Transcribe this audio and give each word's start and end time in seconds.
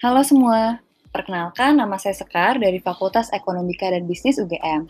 Halo 0.00 0.24
semua, 0.24 0.80
perkenalkan 1.12 1.76
nama 1.76 2.00
saya 2.00 2.16
Sekar 2.16 2.56
dari 2.56 2.80
Fakultas 2.80 3.28
Ekonomika 3.36 3.84
dan 3.84 4.08
Bisnis 4.08 4.40
UGM. 4.40 4.88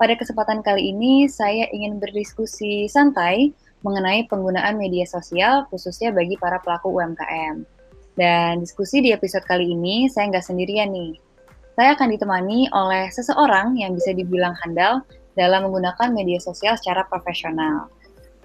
Pada 0.00 0.16
kesempatan 0.16 0.64
kali 0.64 0.96
ini, 0.96 1.28
saya 1.28 1.68
ingin 1.76 2.00
berdiskusi 2.00 2.88
santai 2.88 3.52
mengenai 3.84 4.24
penggunaan 4.24 4.80
media 4.80 5.04
sosial 5.04 5.68
khususnya 5.68 6.08
bagi 6.08 6.40
para 6.40 6.56
pelaku 6.64 6.88
UMKM. 6.88 7.68
Dan 8.16 8.64
diskusi 8.64 9.04
di 9.04 9.12
episode 9.12 9.44
kali 9.44 9.76
ini, 9.76 10.08
saya 10.08 10.32
nggak 10.32 10.48
sendirian 10.48 10.88
nih. 10.88 11.20
Saya 11.76 11.92
akan 11.92 12.16
ditemani 12.16 12.72
oleh 12.72 13.12
seseorang 13.12 13.76
yang 13.76 13.92
bisa 13.92 14.16
dibilang 14.16 14.56
handal 14.64 15.04
dalam 15.36 15.68
menggunakan 15.68 16.16
media 16.16 16.40
sosial 16.40 16.80
secara 16.80 17.04
profesional. 17.04 17.92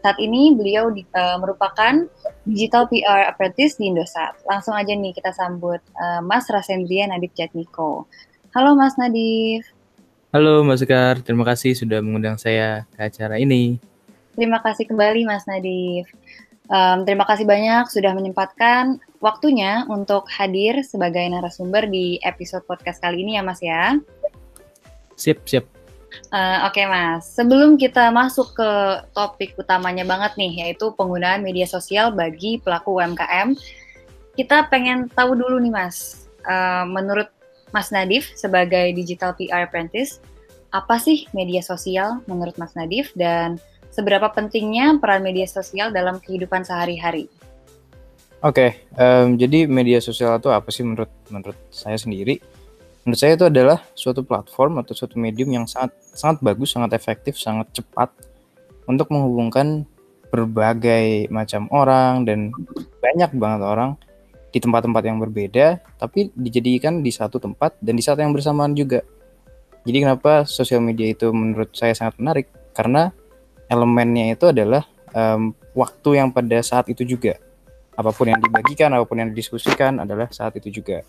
Saat 0.02 0.18
ini 0.18 0.58
beliau 0.58 0.90
di, 0.90 1.06
uh, 1.14 1.38
merupakan 1.38 2.10
Digital 2.50 2.90
PR 2.90 3.30
Apprentice 3.30 3.78
di 3.78 3.94
Indosat. 3.94 4.34
Langsung 4.50 4.74
aja 4.74 4.90
nih 4.90 5.14
kita 5.14 5.30
sambut 5.30 5.78
uh, 5.94 6.22
Mas 6.26 6.50
Rasendrian 6.50 7.14
Nadif 7.14 7.38
Jatmiko. 7.38 8.10
Halo 8.58 8.74
Mas 8.74 8.98
Nadif. 8.98 9.70
Halo 10.34 10.66
Mas 10.66 10.82
Sekar, 10.82 11.22
terima 11.22 11.46
kasih 11.46 11.78
sudah 11.78 12.02
mengundang 12.02 12.42
saya 12.42 12.90
ke 12.98 13.06
acara 13.06 13.38
ini. 13.38 13.78
Terima 14.34 14.58
kasih 14.64 14.90
kembali 14.90 15.22
Mas 15.30 15.46
Nadif. 15.46 16.10
Um, 16.72 17.04
terima 17.04 17.28
kasih 17.28 17.44
banyak 17.44 17.92
sudah 17.92 18.16
menyempatkan 18.16 18.98
waktunya 19.20 19.84
untuk 19.92 20.26
hadir 20.32 20.82
sebagai 20.88 21.28
narasumber 21.28 21.86
di 21.86 22.16
episode 22.24 22.64
podcast 22.64 23.04
kali 23.04 23.22
ini 23.22 23.36
ya 23.38 23.44
Mas 23.44 23.60
ya. 23.60 24.00
Siap, 25.20 25.46
siap. 25.46 25.71
Uh, 26.32 26.68
Oke 26.68 26.84
okay, 26.84 26.86
Mas, 26.88 27.24
sebelum 27.24 27.80
kita 27.80 28.12
masuk 28.12 28.56
ke 28.56 28.72
topik 29.16 29.56
utamanya 29.56 30.04
banget 30.04 30.36
nih, 30.36 30.68
yaitu 30.68 30.92
penggunaan 30.96 31.40
media 31.40 31.64
sosial 31.64 32.12
bagi 32.12 32.60
pelaku 32.60 33.00
UMKM, 33.00 33.56
kita 34.36 34.68
pengen 34.68 35.08
tahu 35.12 35.36
dulu 35.40 35.60
nih 35.60 35.72
Mas, 35.72 36.28
uh, 36.48 36.84
menurut 36.84 37.32
Mas 37.72 37.92
Nadif 37.96 38.32
sebagai 38.36 38.92
Digital 38.92 39.36
PR 39.40 39.68
Apprentice, 39.68 40.20
apa 40.72 41.00
sih 41.00 41.28
media 41.36 41.60
sosial 41.64 42.24
menurut 42.28 42.56
Mas 42.56 42.76
Nadif 42.76 43.12
dan 43.16 43.60
seberapa 43.92 44.32
pentingnya 44.32 45.00
peran 45.04 45.24
media 45.24 45.48
sosial 45.48 45.92
dalam 45.92 46.20
kehidupan 46.20 46.64
sehari-hari? 46.64 47.28
Oke, 48.42 48.74
okay, 48.74 48.98
um, 48.98 49.38
jadi 49.38 49.70
media 49.70 50.02
sosial 50.02 50.42
itu 50.42 50.50
apa 50.50 50.74
sih 50.74 50.82
menurut 50.82 51.12
menurut 51.30 51.60
saya 51.70 52.00
sendiri? 52.00 52.42
Menurut 53.02 53.18
saya 53.18 53.34
itu 53.34 53.46
adalah 53.50 53.82
suatu 53.98 54.22
platform 54.22 54.78
atau 54.86 54.94
suatu 54.94 55.18
medium 55.18 55.50
yang 55.50 55.66
sangat 55.66 55.98
sangat 56.14 56.38
bagus, 56.46 56.70
sangat 56.70 56.94
efektif, 56.94 57.34
sangat 57.42 57.74
cepat 57.74 58.14
untuk 58.86 59.10
menghubungkan 59.10 59.90
berbagai 60.30 61.28
macam 61.34 61.66
orang 61.74 62.24
dan 62.24 62.54
banyak 63.02 63.32
banget 63.36 63.62
orang 63.66 63.92
di 64.52 64.60
tempat-tempat 64.60 65.04
yang 65.04 65.18
berbeda, 65.18 65.80
tapi 65.98 66.30
dijadikan 66.36 67.02
di 67.02 67.10
satu 67.10 67.40
tempat 67.40 67.74
dan 67.82 67.98
di 67.98 68.04
saat 68.04 68.20
yang 68.20 68.36
bersamaan 68.36 68.78
juga. 68.78 69.02
Jadi 69.82 69.98
kenapa 70.06 70.46
sosial 70.46 70.84
media 70.84 71.10
itu 71.10 71.32
menurut 71.34 71.74
saya 71.74 71.98
sangat 71.98 72.22
menarik? 72.22 72.48
Karena 72.76 73.10
elemennya 73.66 74.36
itu 74.38 74.52
adalah 74.52 74.86
um, 75.16 75.56
waktu 75.74 76.22
yang 76.22 76.30
pada 76.30 76.60
saat 76.62 76.86
itu 76.92 77.02
juga. 77.08 77.40
Apa 77.96 78.14
pun 78.14 78.30
yang 78.30 78.40
dibagikan, 78.40 78.94
apa 78.94 79.08
pun 79.08 79.20
yang 79.20 79.30
didiskusikan 79.34 80.04
adalah 80.04 80.30
saat 80.30 80.54
itu 80.60 80.70
juga. 80.70 81.02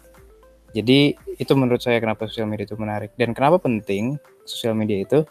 Jadi 0.73 1.12
itu 1.37 1.53
menurut 1.53 1.84
saya 1.84 2.01
kenapa 2.01 2.25
sosial 2.28 2.48
media 2.48 2.65
itu 2.65 2.77
menarik 2.81 3.12
dan 3.20 3.37
kenapa 3.37 3.61
penting 3.61 4.17
sosial 4.48 4.73
media 4.73 5.05
itu 5.05 5.29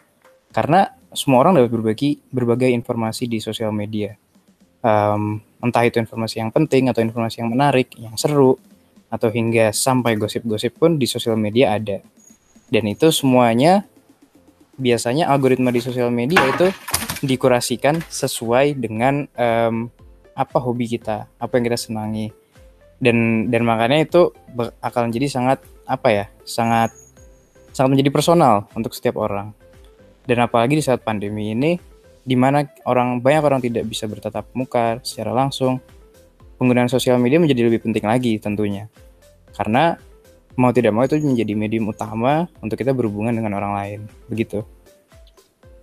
karena 0.54 0.94
semua 1.12 1.44
orang 1.44 1.58
dapat 1.60 1.72
berbagi 1.74 2.22
berbagai 2.30 2.70
informasi 2.72 3.28
di 3.28 3.42
sosial 3.42 3.74
media. 3.74 4.16
Um, 4.82 5.42
entah 5.62 5.86
itu 5.86 6.02
informasi 6.02 6.42
yang 6.42 6.50
penting 6.50 6.90
atau 6.90 7.06
informasi 7.06 7.46
yang 7.46 7.52
menarik, 7.54 7.94
yang 8.00 8.16
seru, 8.18 8.58
atau 9.12 9.30
hingga 9.30 9.76
sampai 9.76 10.16
gosip-gosip 10.18 10.80
pun 10.80 10.96
di 10.96 11.06
sosial 11.06 11.36
media 11.38 11.76
ada. 11.76 12.00
Dan 12.72 12.88
itu 12.88 13.12
semuanya 13.12 13.84
biasanya 14.80 15.28
algoritma 15.28 15.70
di 15.70 15.84
sosial 15.84 16.10
media 16.10 16.40
itu 16.48 16.72
dikurasikan 17.22 18.02
sesuai 18.08 18.80
dengan 18.80 19.28
um, 19.36 19.92
apa 20.34 20.58
hobi 20.58 20.88
kita, 20.90 21.28
apa 21.38 21.52
yang 21.60 21.66
kita 21.68 21.78
senangi 21.78 22.32
dan 23.02 23.50
dan 23.50 23.66
makanya 23.66 24.06
itu 24.06 24.30
akan 24.80 25.10
jadi 25.10 25.28
sangat 25.28 25.60
apa 25.90 26.08
ya 26.14 26.26
sangat 26.46 26.94
sangat 27.74 27.98
menjadi 27.98 28.14
personal 28.14 28.70
untuk 28.78 28.94
setiap 28.94 29.18
orang. 29.18 29.52
Dan 30.22 30.38
apalagi 30.46 30.78
di 30.78 30.86
saat 30.86 31.02
pandemi 31.02 31.52
ini 31.52 31.82
di 32.22 32.38
mana 32.38 32.62
orang 32.86 33.18
banyak 33.18 33.42
orang 33.42 33.60
tidak 33.66 33.90
bisa 33.90 34.06
bertatap 34.06 34.46
muka 34.54 35.02
secara 35.02 35.34
langsung 35.34 35.82
penggunaan 36.62 36.86
sosial 36.86 37.18
media 37.18 37.42
menjadi 37.42 37.66
lebih 37.66 37.82
penting 37.82 38.06
lagi 38.06 38.38
tentunya. 38.38 38.86
Karena 39.58 39.98
mau 40.54 40.70
tidak 40.70 40.94
mau 40.94 41.02
itu 41.02 41.18
menjadi 41.18 41.58
medium 41.58 41.90
utama 41.90 42.46
untuk 42.62 42.78
kita 42.78 42.94
berhubungan 42.94 43.34
dengan 43.34 43.58
orang 43.58 43.74
lain 43.74 44.00
begitu. 44.30 44.62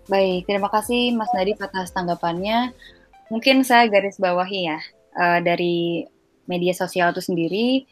Baik 0.07 0.47
terima 0.47 0.71
kasih 0.71 1.13
Mas 1.19 1.35
Nadi 1.35 1.59
atas 1.59 1.91
tanggapannya. 1.91 2.73
Mungkin 3.29 3.67
saya 3.67 3.91
garis 3.91 4.17
bawahi 4.17 4.61
ya 4.71 4.79
uh, 5.19 5.43
dari 5.43 6.07
media 6.49 6.75
sosial 6.75 7.13
itu 7.13 7.23
sendiri 7.23 7.85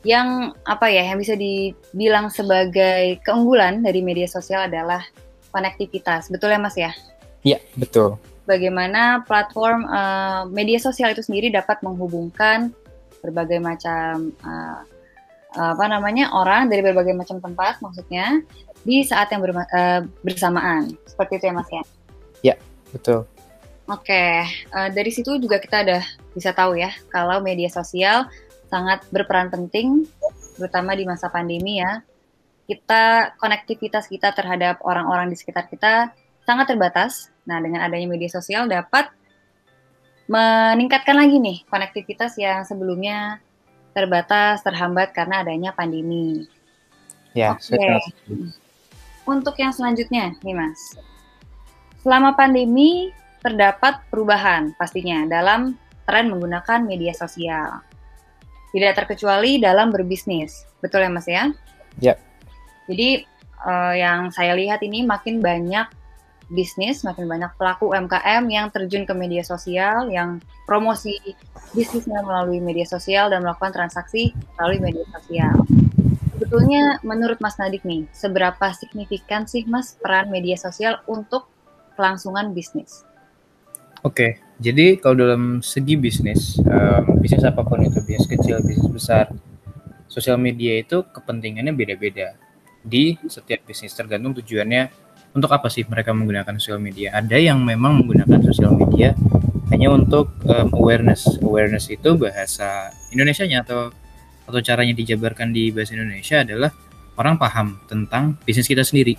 yang 0.00 0.56
apa 0.64 0.88
ya 0.88 1.04
yang 1.12 1.20
bisa 1.20 1.36
dibilang 1.36 2.32
sebagai 2.32 3.20
keunggulan 3.20 3.84
dari 3.84 4.00
media 4.00 4.24
sosial 4.24 4.64
adalah 4.66 5.04
konektivitas. 5.52 6.32
Betul 6.32 6.56
ya 6.56 6.60
Mas 6.60 6.76
ya? 6.76 6.92
Iya, 7.44 7.60
betul. 7.76 8.16
Bagaimana 8.48 9.22
platform 9.28 9.84
uh, 9.86 10.48
media 10.48 10.80
sosial 10.80 11.12
itu 11.12 11.20
sendiri 11.20 11.52
dapat 11.52 11.84
menghubungkan 11.84 12.72
berbagai 13.20 13.60
macam 13.60 14.32
uh, 14.40 14.80
apa 15.50 15.84
namanya 15.90 16.30
orang 16.30 16.70
dari 16.70 16.80
berbagai 16.80 17.12
macam 17.12 17.42
tempat 17.42 17.82
maksudnya 17.82 18.40
di 18.86 19.04
saat 19.04 19.28
yang 19.34 19.44
uh, 19.44 20.00
bersamaan. 20.24 20.96
Seperti 21.04 21.42
itu 21.42 21.44
ya 21.50 21.54
Mas 21.54 21.68
ya? 21.68 21.82
Iya, 22.40 22.56
betul. 22.94 23.28
Oke, 23.90 24.46
uh, 24.70 24.88
dari 24.94 25.10
situ 25.10 25.34
juga 25.42 25.58
kita 25.58 25.82
udah 25.82 26.02
bisa 26.30 26.54
tahu 26.54 26.78
ya 26.78 26.94
kalau 27.10 27.42
media 27.42 27.66
sosial 27.66 28.30
sangat 28.70 29.02
berperan 29.10 29.50
penting, 29.50 30.06
terutama 30.54 30.94
di 30.94 31.02
masa 31.02 31.26
pandemi 31.26 31.82
ya. 31.82 32.06
Kita 32.70 33.34
konektivitas 33.34 34.06
kita 34.06 34.30
terhadap 34.30 34.78
orang-orang 34.86 35.26
di 35.26 35.34
sekitar 35.34 35.66
kita 35.66 36.14
sangat 36.46 36.70
terbatas. 36.70 37.34
Nah, 37.42 37.58
dengan 37.58 37.82
adanya 37.82 38.06
media 38.06 38.30
sosial 38.30 38.70
dapat 38.70 39.10
meningkatkan 40.30 41.18
lagi 41.18 41.42
nih 41.42 41.66
konektivitas 41.66 42.38
yang 42.38 42.62
sebelumnya 42.62 43.42
terbatas, 43.90 44.62
terhambat 44.62 45.10
karena 45.10 45.42
adanya 45.42 45.74
pandemi. 45.74 46.46
Ya, 47.34 47.58
Oke. 47.58 48.06
Untuk 49.26 49.58
yang 49.58 49.74
selanjutnya 49.74 50.38
nih 50.46 50.54
Mas. 50.54 50.94
Selama 52.06 52.38
pandemi 52.38 53.10
terdapat 53.40 54.04
perubahan 54.12 54.76
pastinya 54.76 55.24
dalam 55.24 55.76
tren 56.04 56.28
menggunakan 56.28 56.84
media 56.84 57.16
sosial. 57.16 57.80
Tidak 58.70 58.92
terkecuali 58.94 59.58
dalam 59.58 59.90
berbisnis. 59.90 60.68
Betul 60.78 61.08
ya 61.08 61.10
Mas 61.10 61.26
ya? 61.26 61.50
Ya. 61.98 62.14
Jadi 62.86 63.26
uh, 63.66 63.94
yang 63.96 64.30
saya 64.30 64.54
lihat 64.54 64.84
ini 64.86 65.02
makin 65.02 65.42
banyak 65.42 65.88
bisnis, 66.50 67.06
makin 67.06 67.30
banyak 67.30 67.54
pelaku 67.54 67.94
UMKM 67.94 68.42
yang 68.50 68.66
terjun 68.74 69.06
ke 69.06 69.14
media 69.14 69.46
sosial, 69.46 70.10
yang 70.10 70.42
promosi 70.66 71.14
bisnisnya 71.70 72.26
melalui 72.26 72.58
media 72.58 72.84
sosial 72.84 73.30
dan 73.30 73.46
melakukan 73.46 73.70
transaksi 73.70 74.34
melalui 74.58 74.82
media 74.82 75.06
sosial. 75.14 75.54
Sebetulnya 76.34 76.98
menurut 77.06 77.38
Mas 77.38 77.54
Nadik 77.62 77.86
nih, 77.86 78.10
seberapa 78.10 78.74
signifikan 78.74 79.46
sih 79.46 79.62
Mas 79.70 79.94
peran 79.94 80.34
media 80.34 80.58
sosial 80.58 80.98
untuk 81.06 81.46
kelangsungan 81.94 82.50
bisnis? 82.50 83.06
Oke, 84.00 84.40
jadi 84.56 84.96
kalau 84.96 85.16
dalam 85.16 85.42
segi 85.60 86.00
bisnis, 86.00 86.56
um, 86.64 87.20
bisnis 87.20 87.44
apa 87.44 87.60
pun 87.60 87.84
itu, 87.84 88.00
bisnis 88.00 88.28
kecil, 88.28 88.64
bisnis 88.64 88.88
besar, 88.88 89.28
sosial 90.08 90.40
media 90.40 90.80
itu 90.80 91.04
kepentingannya 91.04 91.76
beda-beda 91.76 92.32
di 92.80 93.20
setiap 93.28 93.68
bisnis 93.68 93.92
tergantung 93.92 94.32
tujuannya 94.40 94.88
untuk 95.36 95.52
apa 95.52 95.68
sih 95.68 95.84
mereka 95.84 96.16
menggunakan 96.16 96.56
sosial 96.56 96.80
media. 96.80 97.12
Ada 97.12 97.38
yang 97.38 97.60
memang 97.60 98.00
menggunakan 98.00 98.40
sosial 98.40 98.72
media 98.72 99.12
hanya 99.70 99.92
untuk 99.92 100.32
um, 100.48 100.68
awareness. 100.74 101.28
Awareness 101.44 101.92
itu 101.92 102.16
bahasa 102.16 102.90
Indonesia-nya 103.14 103.62
atau 103.62 103.92
atau 104.50 104.60
caranya 104.64 104.96
dijabarkan 104.96 105.54
di 105.54 105.70
bahasa 105.70 105.94
Indonesia 105.94 106.42
adalah 106.42 106.74
orang 107.14 107.38
paham 107.38 107.78
tentang 107.86 108.40
bisnis 108.42 108.66
kita 108.66 108.82
sendiri. 108.82 109.14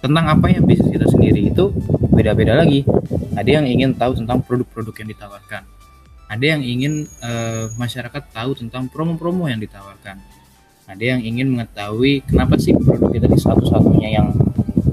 Tentang 0.00 0.24
apa 0.30 0.48
yang 0.48 0.64
bisnis 0.64 0.88
kita 0.88 1.04
sendiri 1.10 1.52
itu 1.52 1.74
beda-beda 2.14 2.56
lagi 2.56 2.86
ada 3.34 3.50
yang 3.50 3.66
ingin 3.66 3.90
tahu 3.94 4.14
tentang 4.18 4.40
produk-produk 4.42 4.94
yang 5.02 5.08
ditawarkan. 5.10 5.62
Ada 6.30 6.44
yang 6.56 6.62
ingin 6.64 7.04
uh, 7.20 7.68
masyarakat 7.76 8.22
tahu 8.32 8.50
tentang 8.56 8.88
promo-promo 8.88 9.50
yang 9.50 9.60
ditawarkan. 9.60 10.18
Ada 10.84 11.16
yang 11.16 11.20
ingin 11.20 11.52
mengetahui 11.52 12.24
kenapa 12.24 12.56
sih 12.56 12.72
produk 12.76 13.12
kita 13.12 13.26
di 13.28 13.38
satu-satunya 13.40 14.08
yang 14.20 14.28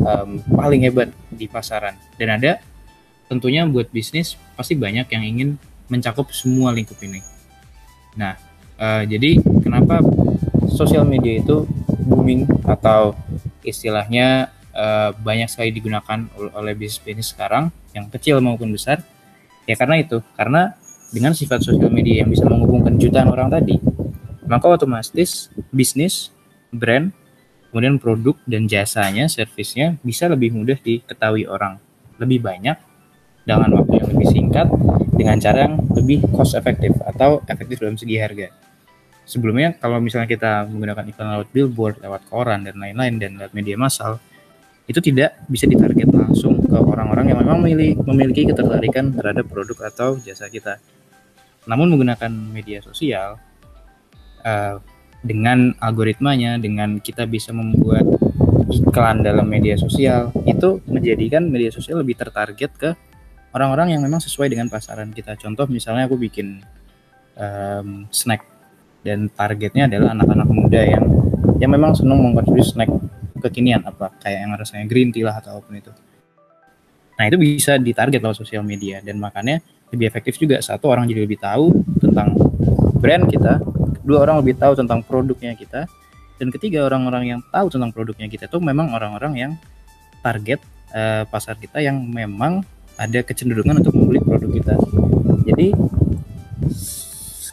um, 0.03 0.41
paling 0.55 0.83
hebat 0.83 1.13
di 1.31 1.47
pasaran. 1.47 1.95
Dan 2.19 2.35
ada 2.35 2.59
tentunya 3.31 3.63
buat 3.63 3.87
bisnis 3.91 4.35
pasti 4.59 4.75
banyak 4.75 5.07
yang 5.07 5.23
ingin 5.23 5.49
mencakup 5.87 6.31
semua 6.35 6.75
lingkup 6.75 6.99
ini. 7.03 7.23
Nah 8.19 8.35
uh, 8.79 9.03
jadi 9.07 9.39
kenapa 9.63 10.03
sosial 10.71 11.07
media 11.07 11.39
itu 11.39 11.67
booming 12.07 12.47
atau 12.67 13.15
istilahnya 13.63 14.51
uh, 14.75 15.15
banyak 15.15 15.47
sekali 15.47 15.71
digunakan 15.71 16.27
oleh 16.35 16.73
bisnis-bisnis 16.75 17.31
sekarang 17.35 17.71
yang 17.95 18.07
kecil 18.11 18.39
maupun 18.43 18.71
besar. 18.71 19.03
Ya 19.69 19.77
karena 19.77 20.01
itu 20.01 20.19
karena 20.35 20.75
dengan 21.11 21.35
sifat 21.35 21.63
sosial 21.63 21.91
media 21.91 22.23
yang 22.23 22.31
bisa 22.31 22.47
menghubungkan 22.47 22.95
jutaan 22.95 23.29
orang 23.29 23.51
tadi 23.51 23.77
maka 24.51 24.67
otomatis 24.67 25.47
bisnis 25.71 26.27
brand 26.75 27.15
kemudian 27.71 27.95
produk 27.95 28.35
dan 28.43 28.67
jasanya 28.67 29.31
servisnya 29.31 29.95
bisa 30.03 30.27
lebih 30.27 30.51
mudah 30.51 30.75
diketahui 30.75 31.47
orang. 31.47 31.79
Lebih 32.19 32.43
banyak 32.43 32.75
dengan 33.47 33.79
waktu 33.79 34.03
yang 34.03 34.07
lebih 34.11 34.27
singkat 34.27 34.67
dengan 35.15 35.39
cara 35.39 35.71
yang 35.71 35.79
lebih 35.95 36.27
cost 36.35 36.59
efektif 36.59 36.91
atau 36.99 37.39
efektif 37.47 37.79
dalam 37.79 37.95
segi 37.95 38.19
harga. 38.19 38.51
Sebelumnya 39.23 39.71
kalau 39.79 40.03
misalnya 40.03 40.27
kita 40.27 40.67
menggunakan 40.67 41.07
iklan 41.07 41.29
lewat 41.39 41.49
billboard, 41.55 41.95
lewat 42.03 42.21
koran 42.27 42.67
dan 42.67 42.75
lain-lain 42.75 43.15
dan 43.23 43.39
lewat 43.39 43.55
media 43.55 43.79
massal, 43.79 44.19
itu 44.91 44.99
tidak 44.99 45.39
bisa 45.47 45.63
ditarget 45.63 46.11
langsung 46.11 46.59
ke 46.59 46.75
orang-orang 46.75 47.31
yang 47.31 47.39
memang 47.39 47.63
memiliki 48.03 48.43
ketertarikan 48.43 49.15
terhadap 49.15 49.47
produk 49.47 49.87
atau 49.87 50.19
jasa 50.19 50.51
kita. 50.51 50.83
Namun 51.63 51.95
menggunakan 51.95 52.27
media 52.27 52.83
sosial 52.83 53.39
uh, 54.43 54.75
dengan 55.23 55.71
algoritmanya, 55.79 56.59
dengan 56.59 56.99
kita 56.99 57.23
bisa 57.23 57.55
membuat 57.55 58.03
iklan 58.67 59.23
dalam 59.23 59.47
media 59.47 59.79
sosial, 59.79 60.35
itu 60.43 60.83
menjadikan 60.91 61.47
media 61.47 61.71
sosial 61.71 62.03
lebih 62.03 62.19
tertarget 62.19 62.71
ke 62.75 62.91
orang-orang 63.55 63.95
yang 63.95 64.01
memang 64.03 64.19
sesuai 64.19 64.51
dengan 64.51 64.67
pasaran 64.67 65.15
kita. 65.15 65.39
Contoh 65.39 65.69
misalnya 65.71 66.11
aku 66.11 66.19
bikin 66.19 66.59
um, 67.39 68.11
snack 68.11 68.43
dan 69.07 69.31
targetnya 69.31 69.87
adalah 69.87 70.13
anak-anak 70.13 70.49
muda 70.49 70.81
yang 70.83 71.05
yang 71.61 71.71
memang 71.73 71.93
senang 71.93 72.21
mengkonsumsi 72.21 72.73
snack 72.73 72.89
kekinian 73.41 73.81
apa 73.83 74.13
kayak 74.21 74.39
yang 74.45 74.51
rasanya 74.55 74.85
green 74.85 75.09
tea 75.09 75.25
lah 75.25 75.41
atau 75.41 75.57
apa 75.57 75.65
pun 75.65 75.75
itu. 75.75 75.91
Nah 77.17 77.23
itu 77.29 77.37
bisa 77.37 77.77
ditarget 77.77 78.21
lewat 78.21 78.37
sosial 78.37 78.61
media 78.65 79.01
dan 79.01 79.17
makanya 79.17 79.61
lebih 79.91 80.07
efektif 80.07 80.39
juga 80.39 80.63
satu 80.63 80.87
orang 80.87 81.05
jadi 81.09 81.27
lebih 81.27 81.41
tahu 81.41 81.73
tentang 81.99 82.33
brand 82.97 83.27
kita, 83.27 83.59
dua 84.05 84.23
orang 84.23 84.39
lebih 84.39 84.55
tahu 84.55 84.73
tentang 84.77 85.03
produknya 85.03 85.51
kita, 85.53 85.85
dan 86.39 86.47
ketiga 86.49 86.87
orang-orang 86.87 87.37
yang 87.37 87.39
tahu 87.51 87.67
tentang 87.69 87.91
produknya 87.91 88.25
kita 88.25 88.47
itu 88.49 88.57
memang 88.57 88.95
orang-orang 88.95 89.33
yang 89.37 89.51
target 90.25 90.61
uh, 90.95 91.27
pasar 91.27 91.57
kita 91.59 91.83
yang 91.83 92.01
memang 92.01 92.65
ada 92.97 93.19
kecenderungan 93.21 93.81
untuk 93.81 93.93
membeli 93.97 94.21
produk 94.21 94.49
kita. 94.49 94.75
Jadi 95.45 95.73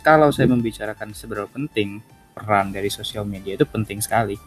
kalau 0.04 0.32
saya 0.32 0.48
membicarakan 0.48 1.12
seberapa 1.12 1.48
penting 1.52 2.00
peran 2.32 2.70
dari 2.70 2.88
sosial 2.88 3.26
media 3.26 3.58
itu 3.58 3.66
penting 3.68 3.98
sekali 3.98 4.38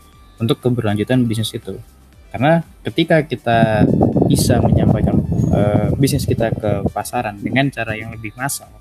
untuk 0.42 0.58
keberlanjutan 0.60 1.24
bisnis 1.30 1.54
itu. 1.54 1.78
Karena 2.34 2.66
ketika 2.82 3.22
kita 3.22 3.86
bisa 4.26 4.58
menyampaikan 4.64 5.22
uh, 5.54 5.88
bisnis 6.00 6.26
kita 6.26 6.50
ke 6.50 6.88
pasaran 6.90 7.38
dengan 7.38 7.70
cara 7.70 7.94
yang 7.94 8.10
lebih 8.16 8.34
massal, 8.34 8.72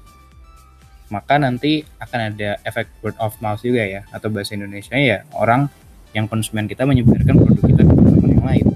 maka 1.12 1.37
nanti 1.37 1.83
akan 1.99 2.21
ada 2.33 2.57
efek 2.65 2.89
word 3.05 3.19
of 3.21 3.37
mouth 3.45 3.61
juga 3.61 3.85
ya, 3.85 4.01
atau 4.15 4.33
bahasa 4.33 4.57
Indonesia 4.57 4.95
ya 4.97 5.27
orang 5.35 5.69
yang 6.17 6.31
konsumen 6.31 6.67
kita 6.71 6.87
menyebarkan 6.87 7.37
produk 7.37 7.65
kita 7.67 7.83
ke 7.85 7.93
teman-teman 7.93 8.31
yang 8.35 8.47
lain. 8.47 8.67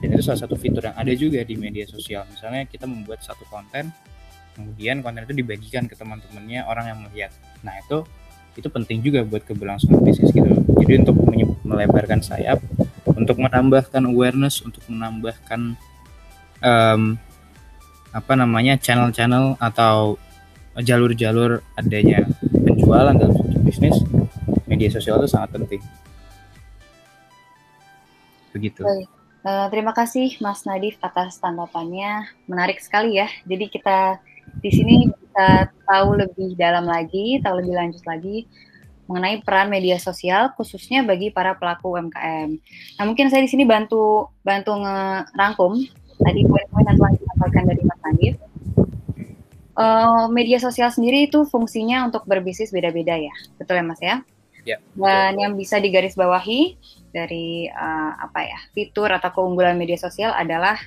Dan 0.00 0.08
itu 0.16 0.24
salah 0.24 0.40
satu 0.42 0.56
fitur 0.56 0.84
yang 0.84 0.96
ada 0.96 1.12
juga 1.16 1.40
di 1.44 1.56
media 1.56 1.84
sosial. 1.88 2.28
Misalnya 2.28 2.64
kita 2.68 2.84
membuat 2.88 3.24
satu 3.24 3.44
konten, 3.48 3.92
kemudian 4.56 5.04
konten 5.04 5.28
itu 5.28 5.34
dibagikan 5.36 5.84
ke 5.84 5.94
teman-temannya 5.98 6.64
orang 6.64 6.86
yang 6.88 6.98
melihat 7.04 7.32
nah 7.60 7.74
itu 7.80 8.06
itu 8.54 8.68
penting 8.70 9.02
juga 9.02 9.26
buat 9.26 9.42
keberlangsungan 9.42 10.00
bisnis 10.02 10.30
gitu. 10.30 10.46
Jadi 10.84 10.92
untuk 11.02 11.16
melebarkan 11.64 12.22
sayap 12.22 12.62
untuk 13.04 13.38
menambahkan 13.40 14.02
awareness 14.10 14.60
untuk 14.62 14.82
menambahkan 14.90 15.78
um, 16.60 17.16
apa 18.14 18.32
namanya 18.38 18.78
channel-channel 18.78 19.58
atau 19.58 20.18
jalur-jalur 20.78 21.62
adanya 21.78 22.26
penjualan 22.42 23.14
dalam 23.14 23.34
suatu 23.34 23.58
bisnis 23.62 23.96
media 24.66 24.90
sosial 24.90 25.22
itu 25.22 25.30
sangat 25.30 25.54
penting. 25.54 25.82
Begitu. 28.54 28.82
Baik. 28.82 29.10
Uh, 29.44 29.68
terima 29.68 29.92
kasih 29.92 30.40
Mas 30.40 30.64
Nadif 30.64 30.96
atas 31.02 31.36
tanggapannya. 31.38 32.26
Menarik 32.48 32.80
sekali 32.80 33.18
ya. 33.18 33.28
Jadi 33.44 33.66
kita 33.70 34.18
di 34.62 34.70
sini 34.70 34.96
bisa 35.34 35.66
tahu 35.90 36.14
lebih 36.14 36.54
dalam 36.54 36.86
lagi, 36.86 37.42
tahu 37.42 37.58
lebih 37.58 37.74
lanjut 37.74 38.06
lagi 38.06 38.46
mengenai 39.10 39.42
peran 39.42 39.68
media 39.68 39.98
sosial 39.98 40.54
khususnya 40.54 41.02
bagi 41.02 41.34
para 41.34 41.58
pelaku 41.58 41.98
UMKM. 41.98 42.50
Nah, 42.96 43.04
mungkin 43.04 43.28
saya 43.28 43.42
di 43.42 43.50
sini 43.50 43.66
bantu 43.66 44.30
bantu 44.46 44.78
ngerangkum 44.78 45.76
tadi 46.22 46.40
poin-poin 46.46 46.86
yang 46.86 46.96
telah 46.96 47.12
disampaikan 47.18 47.64
dari 47.66 47.82
Mas 47.82 48.00
Nadif. 48.06 48.34
Uh, 49.74 50.30
media 50.30 50.62
sosial 50.62 50.94
sendiri 50.94 51.26
itu 51.26 51.42
fungsinya 51.50 52.06
untuk 52.06 52.22
berbisnis 52.30 52.70
beda-beda 52.70 53.18
ya, 53.18 53.34
betul 53.58 53.74
ya 53.74 53.84
Mas 53.84 53.98
ya? 53.98 54.22
Ya. 54.62 54.78
Dan 54.94 55.34
yang 55.36 55.58
bisa 55.58 55.82
digarisbawahi 55.82 56.78
dari 57.10 57.66
uh, 57.74 58.12
apa 58.22 58.40
ya 58.46 58.58
fitur 58.70 59.10
atau 59.10 59.34
keunggulan 59.34 59.74
media 59.74 59.98
sosial 59.98 60.30
adalah 60.30 60.78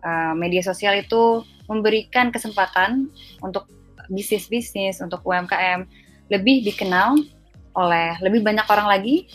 uh, 0.00 0.32
media 0.32 0.64
sosial 0.64 0.96
itu 0.96 1.44
memberikan 1.66 2.30
kesempatan 2.30 3.10
untuk 3.42 3.66
bisnis-bisnis, 4.10 5.02
untuk 5.02 5.22
UMKM 5.26 5.86
lebih 6.30 6.66
dikenal 6.66 7.18
oleh 7.76 8.16
lebih 8.24 8.40
banyak 8.42 8.66
orang 8.66 8.88
lagi 8.88 9.28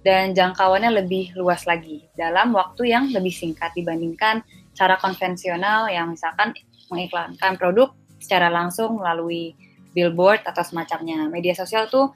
dan 0.00 0.32
jangkauannya 0.32 1.04
lebih 1.04 1.36
luas 1.36 1.68
lagi 1.68 2.08
dalam 2.16 2.56
waktu 2.56 2.88
yang 2.88 3.12
lebih 3.12 3.32
singkat 3.32 3.72
dibandingkan 3.76 4.40
cara 4.72 4.96
konvensional 4.96 5.92
yang 5.92 6.08
misalkan 6.08 6.56
mengiklankan 6.88 7.60
produk 7.60 7.92
secara 8.16 8.48
langsung 8.48 8.96
melalui 9.00 9.52
billboard 9.92 10.46
atau 10.46 10.64
semacamnya. 10.64 11.28
Media 11.28 11.52
sosial 11.52 11.90
tuh 11.92 12.14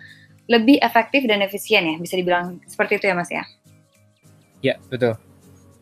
lebih 0.49 0.81
efektif 0.81 1.25
dan 1.25 1.40
efisien 1.44 1.84
ya, 1.84 1.96
bisa 1.96 2.14
dibilang 2.17 2.60
seperti 2.69 3.00
itu 3.00 3.05
ya 3.08 3.14
Mas 3.17 3.31
ya? 3.32 3.44
Ya, 4.64 4.75
betul. 4.88 5.17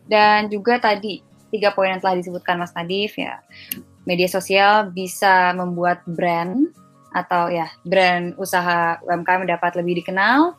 Dan 0.07 0.51
juga 0.51 0.79
tadi 0.79 1.23
tiga 1.53 1.69
poin 1.69 1.93
yang 1.93 2.01
telah 2.01 2.17
disebutkan 2.17 2.57
Mas 2.57 2.73
Nadif 2.73 3.13
ya. 3.13 3.37
Media 4.09 4.25
sosial 4.25 4.89
bisa 4.89 5.53
membuat 5.53 6.01
brand 6.09 6.73
atau 7.13 7.53
ya 7.53 7.69
brand 7.85 8.33
usaha 8.41 8.97
UMKM 9.05 9.45
dapat 9.45 9.77
lebih 9.77 10.01
dikenal. 10.01 10.57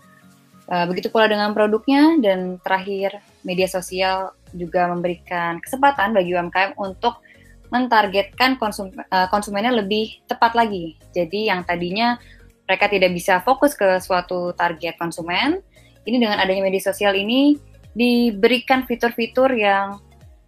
Uh, 0.64 0.88
begitu 0.88 1.12
pula 1.12 1.28
dengan 1.28 1.52
produknya 1.52 2.16
dan 2.24 2.56
terakhir 2.64 3.20
media 3.44 3.68
sosial 3.68 4.32
juga 4.56 4.88
memberikan 4.88 5.60
kesempatan 5.60 6.16
bagi 6.16 6.32
UMKM 6.32 6.80
untuk 6.80 7.20
mentargetkan 7.68 8.56
konsum, 8.56 8.88
uh, 9.12 9.28
konsumennya 9.28 9.74
lebih 9.74 10.24
tepat 10.24 10.56
lagi. 10.56 10.96
Jadi 11.12 11.52
yang 11.52 11.66
tadinya 11.68 12.16
mereka 12.64 12.88
tidak 12.88 13.12
bisa 13.12 13.44
fokus 13.44 13.76
ke 13.76 14.00
suatu 14.00 14.56
target 14.56 14.96
konsumen, 14.96 15.60
ini 16.08 16.16
dengan 16.16 16.40
adanya 16.40 16.64
media 16.64 16.80
sosial 16.80 17.12
ini 17.12 17.60
diberikan 17.92 18.84
fitur-fitur 18.84 19.52
yang 19.52 20.00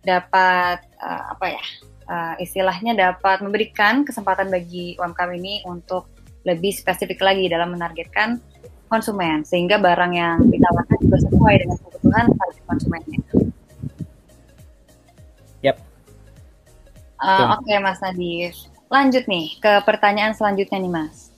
dapat 0.06 0.86
uh, 1.02 1.34
apa 1.34 1.46
ya 1.58 1.64
uh, 2.06 2.34
istilahnya 2.38 2.94
dapat 2.94 3.42
memberikan 3.42 4.06
kesempatan 4.06 4.48
bagi 4.48 4.94
UMKM 4.96 5.30
ini 5.34 5.54
untuk 5.66 6.06
lebih 6.46 6.70
spesifik 6.70 7.18
lagi 7.26 7.50
dalam 7.50 7.74
menargetkan 7.74 8.38
konsumen 8.86 9.42
sehingga 9.42 9.82
barang 9.82 10.12
yang 10.14 10.38
ditawarkan 10.46 10.98
juga 11.02 11.18
sesuai 11.26 11.54
dengan 11.58 11.76
kebutuhan 11.82 12.26
target 12.30 12.64
konsumennya. 12.70 13.20
Yap. 15.66 15.76
Uh, 17.18 17.58
Oke 17.58 17.66
okay, 17.66 17.78
Mas 17.82 17.98
Nadif, 17.98 18.54
lanjut 18.86 19.26
nih 19.26 19.58
ke 19.58 19.72
pertanyaan 19.82 20.38
selanjutnya 20.38 20.78
nih 20.78 20.92
Mas. 20.92 21.34